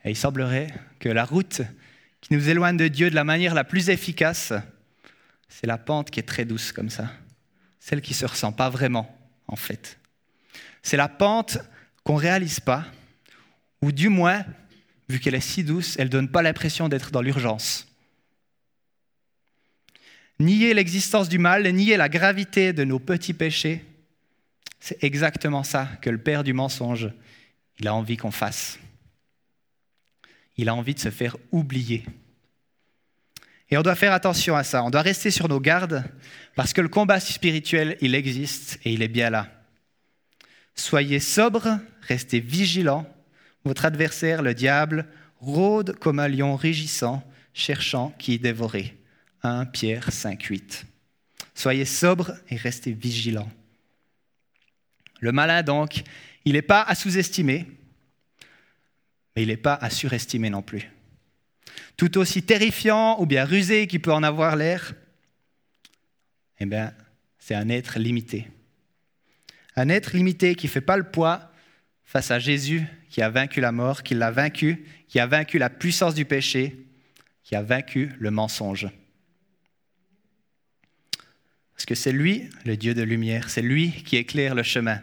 Et 0.04 0.10
il 0.10 0.16
semblerait 0.16 0.72
que 1.00 1.08
la 1.08 1.24
route 1.24 1.62
qui 2.20 2.32
nous 2.32 2.48
éloigne 2.48 2.76
de 2.76 2.88
Dieu 2.88 3.10
de 3.10 3.14
la 3.16 3.24
manière 3.24 3.54
la 3.54 3.64
plus 3.64 3.90
efficace, 3.90 4.52
c'est 5.48 5.66
la 5.66 5.78
pente 5.78 6.10
qui 6.10 6.20
est 6.20 6.24
très 6.24 6.44
douce 6.44 6.70
comme 6.70 6.90
ça, 6.90 7.10
celle 7.80 8.00
qui 8.00 8.12
ne 8.12 8.16
se 8.16 8.26
ressent 8.26 8.52
pas 8.52 8.70
vraiment, 8.70 9.18
en 9.48 9.56
fait. 9.56 9.98
C'est 10.82 10.96
la 10.96 11.08
pente 11.08 11.58
qu'on 12.04 12.14
ne 12.14 12.20
réalise 12.20 12.60
pas, 12.60 12.86
ou 13.82 13.90
du 13.90 14.08
moins, 14.08 14.44
vu 15.08 15.18
qu'elle 15.18 15.34
est 15.34 15.40
si 15.40 15.64
douce, 15.64 15.96
elle 15.98 16.06
ne 16.06 16.12
donne 16.12 16.30
pas 16.30 16.42
l'impression 16.42 16.88
d'être 16.88 17.10
dans 17.10 17.22
l'urgence. 17.22 17.88
Nier 20.38 20.74
l'existence 20.74 21.28
du 21.28 21.38
mal, 21.38 21.66
nier 21.72 21.96
la 21.96 22.08
gravité 22.08 22.72
de 22.72 22.84
nos 22.84 22.98
petits 22.98 23.32
péchés, 23.32 23.84
c'est 24.80 25.02
exactement 25.02 25.62
ça 25.62 25.88
que 26.02 26.10
le 26.10 26.18
Père 26.18 26.44
du 26.44 26.52
mensonge, 26.52 27.10
il 27.78 27.88
a 27.88 27.94
envie 27.94 28.16
qu'on 28.16 28.30
fasse. 28.30 28.78
Il 30.56 30.68
a 30.68 30.74
envie 30.74 30.94
de 30.94 31.00
se 31.00 31.10
faire 31.10 31.36
oublier. 31.52 32.04
Et 33.70 33.76
on 33.76 33.82
doit 33.82 33.94
faire 33.94 34.12
attention 34.12 34.54
à 34.56 34.62
ça. 34.62 34.84
On 34.84 34.90
doit 34.90 35.02
rester 35.02 35.30
sur 35.30 35.48
nos 35.48 35.60
gardes 35.60 36.04
parce 36.54 36.72
que 36.72 36.80
le 36.80 36.88
combat 36.88 37.18
spirituel, 37.18 37.96
il 38.00 38.14
existe 38.14 38.78
et 38.84 38.92
il 38.92 39.02
est 39.02 39.08
bien 39.08 39.30
là. 39.30 39.50
Soyez 40.74 41.20
sobres, 41.20 41.78
restez 42.02 42.40
vigilants. 42.40 43.12
Votre 43.64 43.86
adversaire, 43.86 44.42
le 44.42 44.54
diable, 44.54 45.06
rôde 45.40 45.98
comme 45.98 46.20
un 46.20 46.28
lion 46.28 46.54
rugissant, 46.54 47.24
cherchant 47.54 48.14
qui 48.18 48.38
dévorer. 48.38 48.96
1 49.46 49.66
Pierre 49.66 50.12
5, 50.12 50.42
8. 50.42 50.86
Soyez 51.54 51.84
sobres 51.84 52.32
et 52.48 52.56
restez 52.56 52.92
vigilants. 52.92 53.50
Le 55.20 55.32
malin, 55.32 55.62
donc, 55.62 56.02
il 56.44 56.52
n'est 56.52 56.62
pas 56.62 56.82
à 56.82 56.94
sous-estimer, 56.94 57.66
mais 59.34 59.42
il 59.42 59.48
n'est 59.48 59.56
pas 59.56 59.74
à 59.74 59.90
surestimer 59.90 60.50
non 60.50 60.62
plus 60.62 60.90
tout 61.96 62.18
aussi 62.18 62.42
terrifiant 62.42 63.20
ou 63.20 63.26
bien 63.26 63.44
rusé 63.44 63.86
qu'il 63.86 64.00
peut 64.00 64.12
en 64.12 64.22
avoir 64.22 64.56
l'air, 64.56 64.94
eh 66.58 66.66
bien, 66.66 66.92
c'est 67.38 67.54
un 67.54 67.68
être 67.68 67.98
limité. 67.98 68.48
Un 69.76 69.88
être 69.88 70.14
limité 70.14 70.54
qui 70.54 70.66
ne 70.66 70.70
fait 70.70 70.80
pas 70.80 70.96
le 70.96 71.10
poids 71.10 71.50
face 72.04 72.30
à 72.30 72.38
Jésus 72.38 72.84
qui 73.10 73.22
a 73.22 73.30
vaincu 73.30 73.60
la 73.60 73.72
mort, 73.72 74.02
qui 74.02 74.14
l'a 74.14 74.30
vaincu, 74.30 74.84
qui 75.08 75.20
a 75.20 75.26
vaincu 75.26 75.58
la 75.58 75.70
puissance 75.70 76.14
du 76.14 76.24
péché, 76.24 76.86
qui 77.42 77.56
a 77.56 77.62
vaincu 77.62 78.12
le 78.18 78.30
mensonge. 78.30 78.88
Parce 81.76 81.84
que 81.84 81.94
c'est 81.94 82.12
lui, 82.12 82.48
le 82.64 82.76
Dieu 82.76 82.94
de 82.94 83.02
lumière, 83.02 83.50
c'est 83.50 83.60
lui 83.60 83.92
qui 83.92 84.16
éclaire 84.16 84.54
le 84.54 84.62
chemin. 84.62 85.02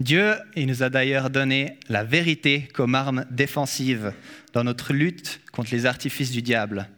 Dieu, 0.00 0.34
il 0.56 0.66
nous 0.66 0.82
a 0.82 0.90
d'ailleurs 0.90 1.30
donné 1.30 1.78
la 1.88 2.02
vérité 2.02 2.66
comme 2.74 2.96
arme 2.96 3.24
défensive 3.30 4.12
dans 4.52 4.64
notre 4.64 4.92
lutte 4.92 5.40
contre 5.52 5.72
les 5.72 5.86
artifices 5.86 6.32
du 6.32 6.42
diable. 6.42 6.88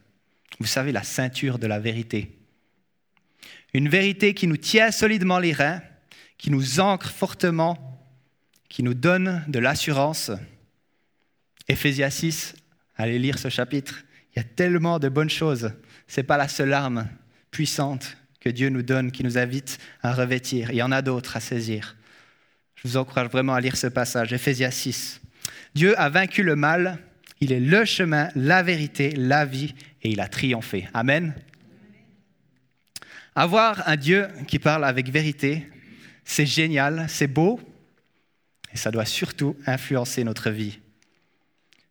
Vous 0.59 0.67
savez, 0.67 0.91
la 0.91 1.03
ceinture 1.03 1.59
de 1.59 1.67
la 1.67 1.81
vérité. 1.81 2.39
Une 3.75 3.89
vérité 3.89 4.33
qui 4.33 4.47
nous 4.47 4.57
tient 4.57 4.91
solidement 4.91 5.39
les 5.39 5.53
reins, 5.53 5.83
qui 6.39 6.51
nous 6.51 6.81
ancre 6.81 7.11
fortement, 7.11 8.01
qui 8.69 8.83
nous 8.83 8.95
donne 8.95 9.45
de 9.49 9.59
l'assurance. 9.59 10.31
Éphésias 11.69 12.11
6, 12.11 12.55
allez 12.97 13.19
lire 13.19 13.39
ce 13.39 13.51
chapitre. 13.51 14.05
Il 14.35 14.39
y 14.39 14.41
a 14.41 14.45
tellement 14.45 14.99
de 14.99 15.11
bonnes 15.11 15.31
choses. 15.31 15.73
Ce 16.09 16.21
n'est 16.21 16.27
pas 16.27 16.39
la 16.39 16.49
seule 16.49 16.73
arme 16.73 17.09
puissante 17.53 18.17
que 18.41 18.49
Dieu 18.49 18.71
nous 18.71 18.83
donne, 18.83 19.13
qui 19.13 19.23
nous 19.23 19.39
invite 19.39 19.79
à 20.03 20.13
revêtir. 20.13 20.71
Il 20.71 20.77
y 20.77 20.83
en 20.83 20.91
a 20.91 21.03
d'autres 21.03 21.37
à 21.37 21.41
saisir. 21.41 21.95
Je 22.75 22.89
vous 22.89 22.97
encourage 22.97 23.29
vraiment 23.29 23.55
à 23.55 23.61
lire 23.61 23.77
ce 23.77 23.87
passage, 23.87 24.33
Ephésias 24.33 24.73
6. 24.73 25.21
Dieu 25.77 25.97
a 26.01 26.09
vaincu 26.09 26.43
le 26.43 26.57
mal, 26.57 26.99
il 27.41 27.53
est 27.53 27.61
le 27.61 27.85
chemin, 27.85 28.29
la 28.35 28.65
vérité, 28.65 29.13
la 29.13 29.45
vie, 29.45 29.75
et 30.03 30.11
il 30.11 30.21
a 30.21 30.27
triomphé. 30.27 30.89
Amen. 30.93 31.35
Avoir 33.37 33.89
un 33.89 33.97
Dieu 33.97 34.27
qui 34.49 34.59
parle 34.59 34.85
avec 34.85 35.09
vérité, 35.09 35.69
c'est 36.25 36.47
génial, 36.47 37.07
c'est 37.09 37.29
beau, 37.29 37.61
et 38.73 38.77
ça 38.77 38.91
doit 38.91 39.05
surtout 39.05 39.57
influencer 39.67 40.25
notre 40.25 40.51
vie. 40.51 40.81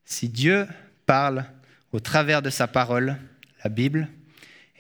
Si 0.04 0.28
Dieu 0.28 0.68
parle 1.06 1.46
au 1.94 2.00
travers 2.00 2.42
de 2.42 2.50
sa 2.50 2.68
parole, 2.68 3.18
la 3.64 3.70
Bible, 3.70 4.10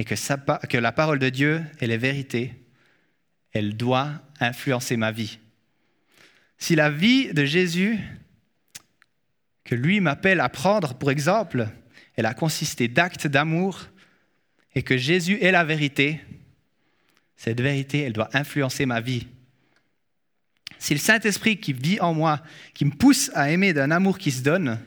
et 0.02 0.04
que, 0.04 0.78
la 0.78 0.92
parole 0.92 1.20
de 1.20 1.30
Dieu 1.30 1.64
est 1.80 1.86
la 1.86 1.96
vérité, 1.96 2.56
elle 3.52 3.78
doit 3.78 4.10
influencer 4.40 4.98
ma 4.98 5.12
vie. 5.12 5.38
Si 6.58 6.74
la 6.74 6.90
vie 6.90 7.32
de 7.36 7.46
Jésus, 7.46 8.00
que 9.64 9.76
lui 9.76 10.00
m'appelle 10.00 10.40
à 10.40 10.50
prendre, 10.50 10.96
pour 10.96 11.12
exemple, 11.12 11.68
elle 12.16 12.26
a 12.26 12.34
consisté 12.34 12.88
d'actes 12.88 13.28
d'amour 13.28 13.80
et 14.74 14.82
que 14.82 14.98
Jésus 14.98 15.38
est 15.40 15.52
la 15.52 15.64
vérité, 15.64 16.20
cette 17.36 17.62
vérité, 17.62 18.00
elle 18.00 18.14
doit 18.14 18.30
influencer 18.34 18.88
ma 18.88 19.02
vie. 19.02 19.28
Si 20.80 20.96
le 20.96 21.00
Saint-Esprit 21.00 21.58
qui 21.58 21.74
vit 21.74 22.00
en 22.00 22.16
moi, 22.16 22.42
qui 22.74 22.86
me 22.86 22.92
pousse 22.92 23.30
à 23.36 23.52
aimer 23.52 23.74
d'un 23.74 23.92
amour 23.92 24.18
qui 24.18 24.32
se 24.32 24.42
donne, 24.42 24.80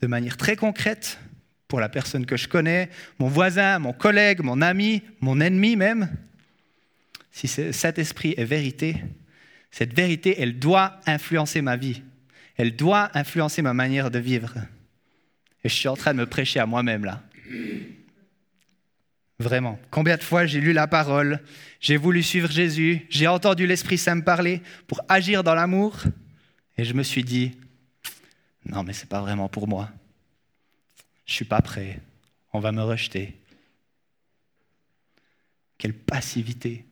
de 0.00 0.06
manière 0.06 0.36
très 0.36 0.54
concrète, 0.54 1.18
pour 1.68 1.80
la 1.80 1.88
personne 1.88 2.26
que 2.26 2.36
je 2.36 2.48
connais, 2.48 2.88
mon 3.18 3.28
voisin, 3.28 3.78
mon 3.78 3.92
collègue, 3.92 4.40
mon 4.40 4.62
ami, 4.62 5.02
mon 5.20 5.40
ennemi 5.40 5.76
même, 5.76 6.10
si 7.30 7.46
cet 7.46 7.98
esprit 7.98 8.34
est 8.36 8.44
vérité, 8.44 8.96
cette 9.70 9.94
vérité, 9.94 10.40
elle 10.40 10.58
doit 10.58 10.98
influencer 11.06 11.62
ma 11.62 11.76
vie. 11.76 12.02
Elle 12.56 12.74
doit 12.74 13.10
influencer 13.14 13.62
ma 13.62 13.74
manière 13.74 14.10
de 14.10 14.18
vivre. 14.18 14.54
Et 15.62 15.68
je 15.68 15.74
suis 15.74 15.88
en 15.88 15.96
train 15.96 16.14
de 16.14 16.18
me 16.18 16.26
prêcher 16.26 16.58
à 16.58 16.66
moi-même 16.66 17.04
là. 17.04 17.22
Vraiment. 19.38 19.78
Combien 19.90 20.16
de 20.16 20.22
fois 20.22 20.46
j'ai 20.46 20.60
lu 20.60 20.72
la 20.72 20.88
parole, 20.88 21.40
j'ai 21.80 21.96
voulu 21.96 22.24
suivre 22.24 22.50
Jésus, 22.50 23.06
j'ai 23.08 23.28
entendu 23.28 23.66
l'Esprit 23.66 23.98
Saint 23.98 24.16
me 24.16 24.24
parler 24.24 24.62
pour 24.88 25.00
agir 25.08 25.44
dans 25.44 25.54
l'amour, 25.54 26.02
et 26.76 26.84
je 26.84 26.92
me 26.92 27.04
suis 27.04 27.22
dit, 27.22 27.52
non 28.66 28.82
mais 28.82 28.92
c'est 28.92 29.08
pas 29.08 29.20
vraiment 29.20 29.48
pour 29.48 29.68
moi. 29.68 29.90
Je 31.28 31.34
suis 31.34 31.44
pas 31.44 31.62
prêt. 31.62 32.00
On 32.52 32.58
va 32.58 32.72
me 32.72 32.82
rejeter. 32.82 33.36
Quelle 35.76 35.94
passivité. 35.94 36.84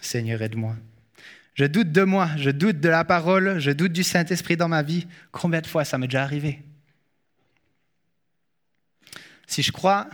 Seigneur, 0.00 0.40
aide-moi. 0.40 0.76
Je 1.54 1.66
doute 1.66 1.92
de 1.92 2.04
moi, 2.04 2.30
je 2.38 2.48
doute 2.48 2.80
de 2.80 2.88
la 2.88 3.04
parole, 3.04 3.58
je 3.58 3.70
doute 3.70 3.92
du 3.92 4.02
Saint-Esprit 4.02 4.56
dans 4.56 4.68
ma 4.68 4.82
vie. 4.82 5.06
Combien 5.32 5.60
de 5.60 5.66
fois 5.66 5.84
ça 5.84 5.98
m'est 5.98 6.06
déjà 6.06 6.22
arrivé? 6.22 6.62
Si 9.46 9.62
je 9.62 9.72
crois 9.72 10.08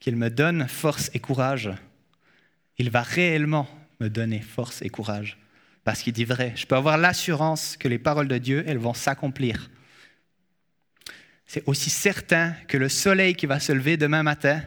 qu'il 0.00 0.16
me 0.16 0.28
donne 0.28 0.68
force 0.68 1.10
et 1.14 1.20
courage, 1.20 1.70
il 2.76 2.90
va 2.90 3.02
réellement 3.02 3.68
me 4.00 4.10
donner 4.10 4.40
force 4.40 4.82
et 4.82 4.90
courage. 4.90 5.38
Parce 5.84 6.02
qu'il 6.02 6.12
dit 6.12 6.24
vrai. 6.24 6.52
Je 6.56 6.66
peux 6.66 6.76
avoir 6.76 6.98
l'assurance 6.98 7.76
que 7.76 7.88
les 7.88 7.98
paroles 7.98 8.28
de 8.28 8.38
Dieu, 8.38 8.64
elles 8.66 8.78
vont 8.78 8.92
s'accomplir. 8.92 9.70
C'est 11.52 11.66
aussi 11.66 11.90
certain 11.90 12.52
que 12.68 12.76
le 12.76 12.88
soleil 12.88 13.34
qui 13.34 13.46
va 13.46 13.58
se 13.58 13.72
lever 13.72 13.96
demain 13.96 14.22
matin, 14.22 14.62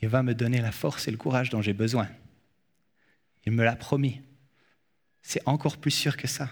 il 0.00 0.08
va 0.08 0.22
me 0.22 0.34
donner 0.34 0.62
la 0.62 0.72
force 0.72 1.06
et 1.06 1.10
le 1.10 1.18
courage 1.18 1.50
dont 1.50 1.60
j'ai 1.60 1.74
besoin. 1.74 2.08
Il 3.44 3.52
me 3.52 3.62
l'a 3.62 3.76
promis. 3.76 4.22
C'est 5.20 5.42
encore 5.44 5.76
plus 5.76 5.90
sûr 5.90 6.16
que 6.16 6.26
ça. 6.26 6.48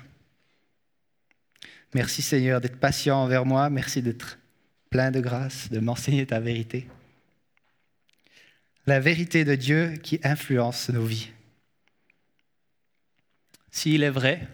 Merci 1.95 2.21
Seigneur 2.21 2.61
d'être 2.61 2.79
patient 2.79 3.17
envers 3.17 3.47
moi. 3.47 3.71
Merci 3.71 4.03
d'être 4.03 4.39
plein 4.91 5.11
de 5.11 5.21
grâce, 5.21 5.71
de 5.71 5.81
m'enseigner 5.81 6.27
ta 6.27 6.39
vérité. 6.39 6.87
La 8.85 9.01
vérité 9.01 9.47
de 9.47 9.55
Dieu 9.55 9.95
qui 10.03 10.21
influence 10.23 10.91
nos 10.91 11.07
vies. 11.07 11.31
S'il 13.71 14.03
est 14.03 14.11
vrai, 14.11 14.47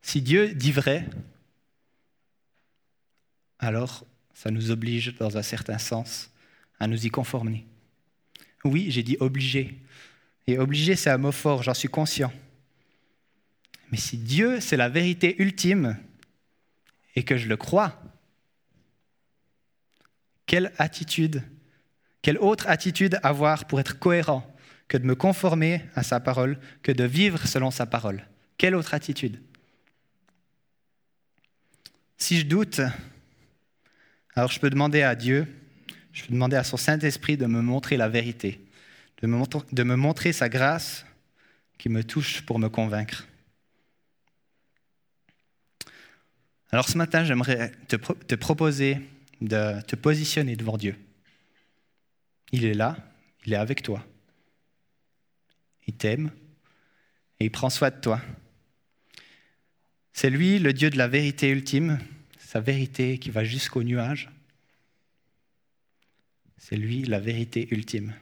si 0.00 0.22
Dieu 0.22 0.54
dit 0.54 0.70
vrai, 0.70 1.08
alors 3.60 4.04
ça 4.34 4.50
nous 4.50 4.70
oblige 4.70 5.14
dans 5.16 5.36
un 5.36 5.42
certain 5.42 5.78
sens 5.78 6.30
à 6.80 6.86
nous 6.86 7.06
y 7.06 7.10
conformer. 7.10 7.66
Oui, 8.64 8.90
j'ai 8.90 9.02
dit 9.02 9.16
obligé. 9.20 9.78
Et 10.46 10.58
obligé, 10.58 10.96
c'est 10.96 11.10
un 11.10 11.18
mot 11.18 11.30
fort, 11.30 11.62
j'en 11.62 11.74
suis 11.74 11.88
conscient. 11.88 12.32
Mais 13.90 13.98
si 13.98 14.16
Dieu, 14.16 14.60
c'est 14.60 14.76
la 14.76 14.88
vérité 14.88 15.40
ultime, 15.40 15.96
et 17.16 17.22
que 17.22 17.36
je 17.36 17.48
le 17.48 17.56
crois, 17.56 18.00
quelle 20.46 20.72
attitude, 20.78 21.42
quelle 22.22 22.38
autre 22.38 22.68
attitude 22.68 23.18
avoir 23.22 23.66
pour 23.66 23.80
être 23.80 23.98
cohérent 23.98 24.46
que 24.88 24.96
de 24.96 25.04
me 25.04 25.14
conformer 25.14 25.84
à 25.94 26.02
sa 26.02 26.18
parole, 26.18 26.58
que 26.82 26.92
de 26.92 27.04
vivre 27.04 27.46
selon 27.46 27.70
sa 27.70 27.86
parole? 27.86 28.26
Quelle 28.58 28.74
autre 28.74 28.94
attitude? 28.94 29.40
Si 32.16 32.38
je 32.38 32.46
doute, 32.46 32.80
alors 34.34 34.50
je 34.50 34.60
peux 34.60 34.70
demander 34.70 35.02
à 35.02 35.14
Dieu, 35.14 35.46
je 36.12 36.24
peux 36.24 36.32
demander 36.32 36.56
à 36.56 36.64
son 36.64 36.76
Saint-Esprit 36.76 37.36
de 37.36 37.46
me 37.46 37.60
montrer 37.60 37.96
la 37.96 38.08
vérité 38.08 38.60
de 39.22 39.82
me 39.82 39.96
montrer 39.96 40.32
sa 40.32 40.48
grâce 40.48 41.04
qui 41.78 41.88
me 41.88 42.02
touche 42.02 42.42
pour 42.42 42.58
me 42.58 42.68
convaincre. 42.68 43.26
Alors 46.72 46.88
ce 46.88 46.96
matin, 46.96 47.24
j'aimerais 47.24 47.72
te, 47.88 47.96
te, 47.96 48.34
proposer 48.34 48.98
de 49.40 49.80
te 49.82 49.96
positionner 49.96 50.56
devant 50.56 50.78
Dieu. 50.78 50.96
Il 52.52 52.64
est 52.64 52.74
là, 52.74 52.96
il 53.44 53.52
est 53.52 53.56
avec 53.56 53.82
toi. 53.82 54.04
Il 55.86 55.94
t'aime 55.94 56.30
et 57.40 57.46
il 57.46 57.50
prend 57.50 57.70
soin 57.70 57.90
de 57.90 58.00
toi. 58.00 58.20
C'est 60.12 60.30
lui 60.30 60.58
le 60.58 60.72
Dieu 60.72 60.90
de 60.90 60.98
la 60.98 61.08
vérité 61.08 61.48
ultime, 61.48 61.98
sa 62.50 62.58
vérité 62.58 63.18
qui 63.18 63.30
va 63.30 63.44
jusqu'au 63.44 63.84
nuage. 63.84 64.28
C'est 66.58 66.74
lui 66.74 67.04
la 67.04 67.20
vérité 67.20 67.68
ultime. 67.70 68.12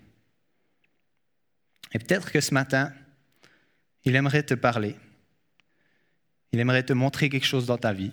Et 1.94 1.98
peut-être 1.98 2.30
que 2.30 2.42
ce 2.42 2.52
matin, 2.52 2.92
il 4.04 4.14
aimerait 4.16 4.42
te 4.42 4.52
parler. 4.52 4.96
Il 6.52 6.60
aimerait 6.60 6.82
te 6.82 6.92
montrer 6.92 7.30
quelque 7.30 7.46
chose 7.46 7.64
dans 7.64 7.78
ta 7.78 7.94
vie. 7.94 8.12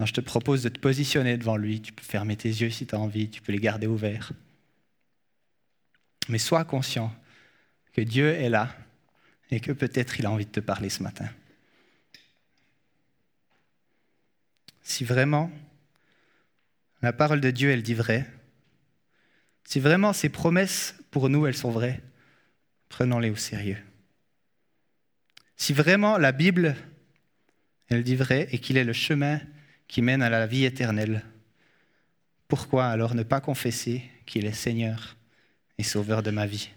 Je 0.00 0.12
te 0.12 0.20
propose 0.20 0.64
de 0.64 0.70
te 0.70 0.80
positionner 0.80 1.38
devant 1.38 1.56
lui. 1.56 1.80
Tu 1.80 1.92
peux 1.92 2.02
fermer 2.02 2.36
tes 2.36 2.48
yeux 2.48 2.70
si 2.70 2.84
tu 2.84 2.96
as 2.96 2.98
envie, 2.98 3.30
tu 3.30 3.40
peux 3.40 3.52
les 3.52 3.60
garder 3.60 3.86
ouverts. 3.86 4.32
Mais 6.28 6.38
sois 6.38 6.64
conscient 6.64 7.14
que 7.92 8.00
Dieu 8.00 8.30
est 8.30 8.50
là 8.50 8.74
et 9.52 9.60
que 9.60 9.70
peut-être 9.70 10.18
il 10.18 10.26
a 10.26 10.32
envie 10.32 10.46
de 10.46 10.50
te 10.50 10.58
parler 10.58 10.88
ce 10.88 11.04
matin. 11.04 11.28
Si 14.88 15.04
vraiment 15.04 15.50
la 17.02 17.12
parole 17.12 17.42
de 17.42 17.50
Dieu, 17.50 17.70
elle 17.70 17.82
dit 17.82 17.92
vrai, 17.92 18.26
si 19.62 19.80
vraiment 19.80 20.14
ses 20.14 20.30
promesses 20.30 20.94
pour 21.10 21.28
nous, 21.28 21.46
elles 21.46 21.54
sont 21.54 21.70
vraies, 21.70 22.00
prenons-les 22.88 23.28
au 23.28 23.36
sérieux. 23.36 23.76
Si 25.58 25.74
vraiment 25.74 26.16
la 26.16 26.32
Bible, 26.32 26.74
elle 27.88 28.02
dit 28.02 28.16
vrai 28.16 28.48
et 28.50 28.60
qu'il 28.60 28.78
est 28.78 28.84
le 28.84 28.94
chemin 28.94 29.42
qui 29.88 30.00
mène 30.00 30.22
à 30.22 30.30
la 30.30 30.46
vie 30.46 30.64
éternelle, 30.64 31.22
pourquoi 32.48 32.86
alors 32.86 33.14
ne 33.14 33.24
pas 33.24 33.42
confesser 33.42 34.02
qu'il 34.24 34.46
est 34.46 34.52
Seigneur 34.52 35.18
et 35.76 35.82
Sauveur 35.82 36.22
de 36.22 36.30
ma 36.30 36.46
vie? 36.46 36.70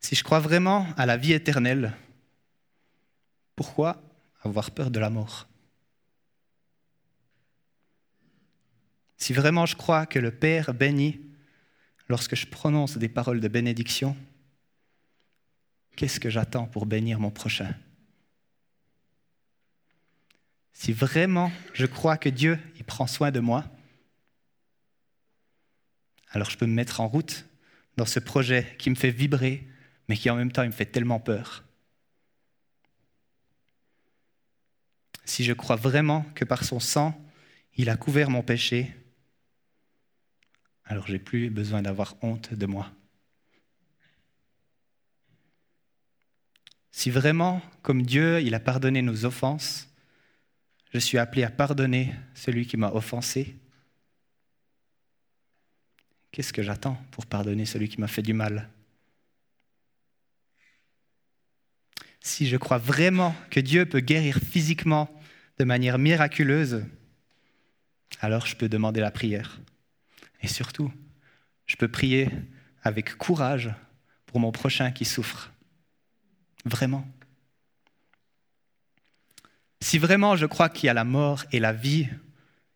Si 0.00 0.16
je 0.16 0.24
crois 0.24 0.40
vraiment 0.40 0.84
à 0.96 1.06
la 1.06 1.16
vie 1.16 1.32
éternelle, 1.32 1.92
pourquoi 3.54 4.02
avoir 4.42 4.70
peur 4.70 4.90
de 4.90 4.98
la 4.98 5.10
mort 5.10 5.48
Si 9.16 9.32
vraiment 9.32 9.66
je 9.66 9.76
crois 9.76 10.06
que 10.06 10.18
le 10.18 10.30
Père 10.30 10.74
bénit 10.74 11.20
lorsque 12.08 12.36
je 12.36 12.46
prononce 12.46 12.98
des 12.98 13.08
paroles 13.08 13.40
de 13.40 13.48
bénédiction, 13.48 14.16
qu'est-ce 15.96 16.20
que 16.20 16.30
j'attends 16.30 16.66
pour 16.66 16.86
bénir 16.86 17.18
mon 17.18 17.30
prochain? 17.30 17.74
Si 20.72 20.92
vraiment 20.92 21.50
je 21.72 21.86
crois 21.86 22.18
que 22.18 22.28
Dieu 22.28 22.58
il 22.76 22.84
prend 22.84 23.06
soin 23.06 23.30
de 23.30 23.40
moi, 23.40 23.64
alors 26.30 26.50
je 26.50 26.58
peux 26.58 26.66
me 26.66 26.74
mettre 26.74 27.00
en 27.00 27.08
route 27.08 27.46
dans 27.96 28.04
ce 28.04 28.20
projet 28.20 28.76
qui 28.78 28.90
me 28.90 28.94
fait 28.94 29.10
vibrer, 29.10 29.66
mais 30.08 30.16
qui 30.16 30.28
en 30.28 30.36
même 30.36 30.52
temps 30.52 30.66
me 30.66 30.70
fait 30.70 30.86
tellement 30.86 31.18
peur. 31.18 31.65
Si 35.26 35.44
je 35.44 35.52
crois 35.52 35.76
vraiment 35.76 36.22
que 36.34 36.44
par 36.44 36.64
son 36.64 36.80
sang, 36.80 37.20
il 37.74 37.90
a 37.90 37.96
couvert 37.96 38.30
mon 38.30 38.42
péché, 38.42 38.94
alors 40.84 41.06
j'ai 41.08 41.18
plus 41.18 41.50
besoin 41.50 41.82
d'avoir 41.82 42.14
honte 42.22 42.54
de 42.54 42.64
moi. 42.64 42.90
Si 46.92 47.10
vraiment, 47.10 47.60
comme 47.82 48.02
Dieu, 48.02 48.40
il 48.40 48.54
a 48.54 48.60
pardonné 48.60 49.02
nos 49.02 49.24
offenses, 49.24 49.88
je 50.94 50.98
suis 50.98 51.18
appelé 51.18 51.42
à 51.42 51.50
pardonner 51.50 52.14
celui 52.34 52.66
qui 52.66 52.76
m'a 52.76 52.92
offensé, 52.92 53.56
qu'est-ce 56.30 56.52
que 56.52 56.62
j'attends 56.62 56.96
pour 57.10 57.26
pardonner 57.26 57.66
celui 57.66 57.88
qui 57.88 58.00
m'a 58.00 58.08
fait 58.08 58.22
du 58.22 58.32
mal? 58.32 58.70
Si 62.20 62.46
je 62.46 62.56
crois 62.56 62.78
vraiment 62.78 63.34
que 63.50 63.60
Dieu 63.60 63.86
peut 63.86 64.00
guérir 64.00 64.38
physiquement 64.38 65.15
de 65.58 65.64
manière 65.64 65.98
miraculeuse, 65.98 66.84
alors 68.20 68.46
je 68.46 68.56
peux 68.56 68.68
demander 68.68 69.00
la 69.00 69.10
prière. 69.10 69.60
Et 70.42 70.48
surtout, 70.48 70.92
je 71.66 71.76
peux 71.76 71.88
prier 71.88 72.28
avec 72.82 73.16
courage 73.16 73.72
pour 74.26 74.40
mon 74.40 74.52
prochain 74.52 74.92
qui 74.92 75.04
souffre. 75.04 75.52
Vraiment. 76.64 77.06
Si 79.80 79.98
vraiment 79.98 80.36
je 80.36 80.46
crois 80.46 80.68
qu'il 80.68 80.86
y 80.86 80.90
a 80.90 80.94
la 80.94 81.04
mort 81.04 81.44
et 81.52 81.60
la 81.60 81.72
vie 81.72 82.08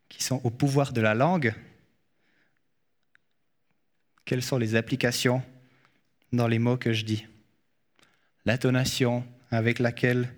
qui 0.09 0.23
sont 0.23 0.41
au 0.43 0.49
pouvoir 0.49 0.93
de 0.93 1.01
la 1.01 1.13
langue, 1.13 1.53
quelles 4.25 4.43
sont 4.43 4.57
les 4.57 4.75
applications 4.75 5.43
dans 6.31 6.47
les 6.47 6.59
mots 6.59 6.77
que 6.77 6.93
je 6.93 7.03
dis? 7.03 7.25
L'intonation 8.45 9.25
avec 9.49 9.79
laquelle 9.79 10.33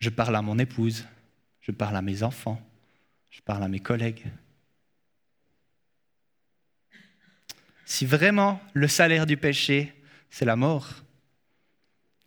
je 0.00 0.08
parle 0.08 0.36
à 0.36 0.42
mon 0.42 0.58
épouse, 0.58 1.04
je 1.68 1.72
parle 1.72 1.96
à 1.96 2.02
mes 2.02 2.24
enfants, 2.24 2.60
je 3.30 3.40
parle 3.42 3.62
à 3.62 3.68
mes 3.68 3.80
collègues, 3.80 4.24
Si 7.88 8.04
vraiment 8.04 8.60
le 8.74 8.86
salaire 8.86 9.24
du 9.24 9.38
péché, 9.38 9.94
c'est 10.28 10.44
la 10.44 10.56
mort, 10.56 10.90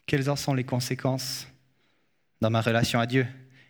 quelles 0.08 0.28
en 0.28 0.36
sont 0.36 0.56
les 0.56 0.64
conséquences 0.64 1.48
dans 2.42 2.50
ma 2.50 2.62
relation 2.62 3.00
à 3.00 3.06
Dieu? 3.06 3.28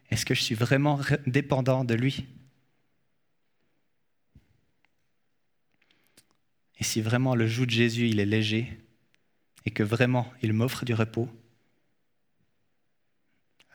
Est-ce 0.10 0.26
que 0.26 0.34
je 0.34 0.42
suis 0.42 0.56
vraiment 0.56 1.02
dépendant 1.28 1.84
de 1.84 1.94
lui? 1.94 2.26
Et 6.80 6.86
si 6.86 7.02
vraiment 7.02 7.36
le 7.36 7.46
joug 7.46 7.66
de 7.66 7.72
Jésus, 7.72 8.08
il 8.08 8.22
est 8.22 8.26
léger 8.26 8.80
et 9.66 9.72
que 9.72 9.84
vraiment 9.84 10.32
il 10.42 10.54
m'offre 10.54 10.86
du 10.86 10.94
repos, 10.94 11.28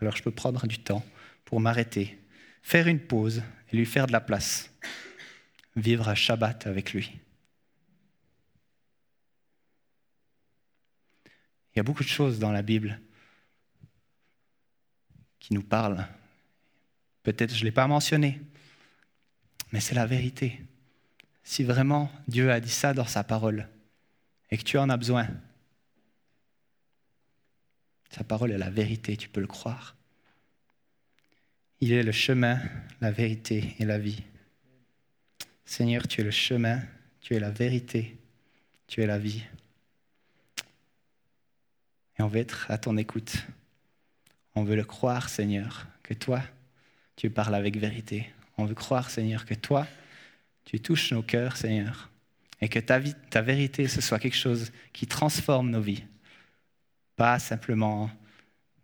alors 0.01 0.17
je 0.17 0.23
peux 0.23 0.31
prendre 0.31 0.67
du 0.67 0.79
temps 0.79 1.05
pour 1.47 1.61
m'arrêter, 1.61 2.19
faire 2.63 2.89
une 2.89 3.01
pause 3.01 3.43
et 3.73 3.77
lui 3.77 3.87
faire 3.87 4.07
de 4.07 4.13
la 4.13 4.21
place, 4.21 4.71
vivre 5.75 6.09
un 6.09 6.15
Shabbat 6.15 6.67
avec 6.67 6.93
lui. 6.93 7.19
Il 11.73 11.79
y 11.79 11.81
a 11.81 11.83
beaucoup 11.83 12.03
de 12.03 12.09
choses 12.09 12.39
dans 12.39 12.53
la 12.53 12.63
Bible 12.63 13.01
qui 15.39 15.55
nous 15.55 15.63
parlent. 15.63 16.07
Peut-être 17.23 17.55
je 17.55 17.61
ne 17.61 17.65
l'ai 17.65 17.73
pas 17.73 17.87
mentionné, 17.87 18.41
mais 19.73 19.81
c'est 19.81 19.95
la 19.95 20.07
vérité. 20.07 20.61
Si 21.45 21.63
vraiment 21.63 22.11
Dieu 22.27 22.51
a 22.51 22.61
dit 22.61 22.71
ça 22.71 22.93
dans 22.93 23.07
sa 23.07 23.23
parole 23.23 23.69
et 24.51 24.59
que 24.59 24.65
tu 24.65 24.79
en 24.79 24.91
as 24.91 24.97
besoin, 24.97 25.29
sa 28.11 28.25
parole 28.25 28.51
est 28.51 28.59
la 28.59 28.71
vérité, 28.71 29.17
tu 29.17 29.29
peux 29.29 29.41
le 29.41 29.47
croire. 29.47 29.96
Il 31.81 31.93
est 31.93 32.03
le 32.03 32.13
chemin, 32.13 32.61
la 33.01 33.11
vérité 33.11 33.77
et 33.79 33.85
la 33.85 33.99
vie. 33.99 34.23
Seigneur, 35.65 36.09
tu 36.09 36.21
es 36.21 36.25
le 36.25 36.31
chemin, 36.31 36.81
tu 37.21 37.35
es 37.35 37.41
la 37.41 37.51
vérité, 37.51 38.17
tu 38.87 39.03
es 39.03 39.07
la 39.07 39.19
vie. 39.19 39.43
Et 42.19 42.23
on 42.23 42.29
veut 42.29 42.41
être 42.41 42.71
à 42.71 42.79
ton 42.79 42.97
écoute. 42.97 43.47
On 44.55 44.65
veut 44.65 44.77
le 44.77 44.85
croire, 44.85 45.29
Seigneur, 45.29 45.87
que 46.03 46.15
toi, 46.15 46.43
tu 47.15 47.29
parles 47.29 47.55
avec 47.55 47.77
vérité. 47.77 48.33
On 48.57 48.65
veut 48.65 48.75
croire, 48.75 49.11
Seigneur, 49.11 49.45
que 49.45 49.55
toi, 49.55 49.87
tu 50.65 50.81
touches 50.81 51.13
nos 51.13 51.23
cœurs, 51.23 51.57
Seigneur, 51.57 52.11
et 52.61 52.69
que 52.69 52.79
ta, 52.79 52.99
vérité, 53.43 53.87
ce 53.87 54.01
soit 54.01 54.19
quelque 54.19 54.37
chose 54.37 54.73
qui 54.93 55.07
transforme 55.07 55.71
nos 55.71 55.81
vies. 55.81 56.05
Pas 57.17 57.39
simplement 57.39 58.11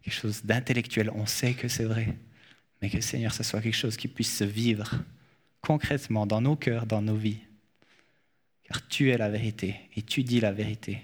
quelque 0.02 0.14
chose 0.14 0.44
d'intellectuel, 0.44 1.10
on 1.14 1.26
sait 1.26 1.54
que 1.54 1.68
c'est 1.68 1.84
vrai, 1.84 2.16
mais 2.82 2.90
que, 2.90 3.00
Seigneur, 3.00 3.32
ce 3.32 3.44
soit 3.44 3.62
quelque 3.62 3.76
chose 3.76 3.96
qui 3.96 4.08
puisse 4.08 4.36
se 4.36 4.44
vivre 4.44 4.92
concrètement 5.60 6.26
dans 6.26 6.40
nos 6.40 6.56
cœurs, 6.56 6.84
dans 6.84 7.00
nos 7.00 7.14
vies. 7.14 7.38
Car 8.64 8.86
tu 8.88 9.10
es 9.10 9.16
la 9.16 9.30
vérité 9.30 9.76
et 9.94 10.02
tu 10.02 10.24
dis 10.24 10.40
la 10.40 10.52
vérité 10.52 11.00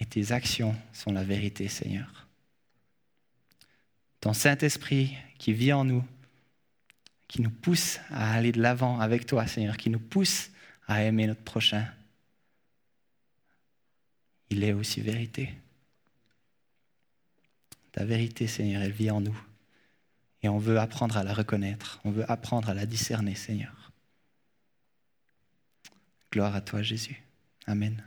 et 0.00 0.06
tes 0.06 0.32
actions 0.32 0.74
sont 0.92 1.12
la 1.12 1.24
vérité, 1.24 1.68
Seigneur. 1.68 2.26
Ton 4.20 4.32
Saint-Esprit 4.32 5.14
qui 5.38 5.52
vit 5.52 5.72
en 5.72 5.84
nous, 5.84 6.04
qui 7.26 7.42
nous 7.42 7.50
pousse 7.50 7.98
à 8.10 8.32
aller 8.32 8.52
de 8.52 8.62
l'avant 8.62 9.00
avec 9.00 9.26
toi, 9.26 9.46
Seigneur, 9.46 9.76
qui 9.76 9.90
nous 9.90 9.98
pousse 9.98 10.50
à 10.86 11.02
aimer 11.02 11.26
notre 11.26 11.42
prochain, 11.42 11.86
il 14.50 14.64
est 14.64 14.72
aussi 14.72 15.02
vérité. 15.02 15.52
Ta 17.92 18.04
vérité, 18.06 18.46
Seigneur, 18.46 18.80
elle 18.82 18.92
vit 18.92 19.10
en 19.10 19.20
nous. 19.20 19.38
Et 20.42 20.48
on 20.48 20.58
veut 20.58 20.78
apprendre 20.78 21.16
à 21.16 21.24
la 21.24 21.34
reconnaître, 21.34 22.00
on 22.04 22.10
veut 22.10 22.30
apprendre 22.30 22.68
à 22.68 22.74
la 22.74 22.86
discerner, 22.86 23.34
Seigneur. 23.34 23.92
Gloire 26.32 26.54
à 26.54 26.60
toi, 26.60 26.82
Jésus. 26.82 27.22
Amen. 27.66 28.02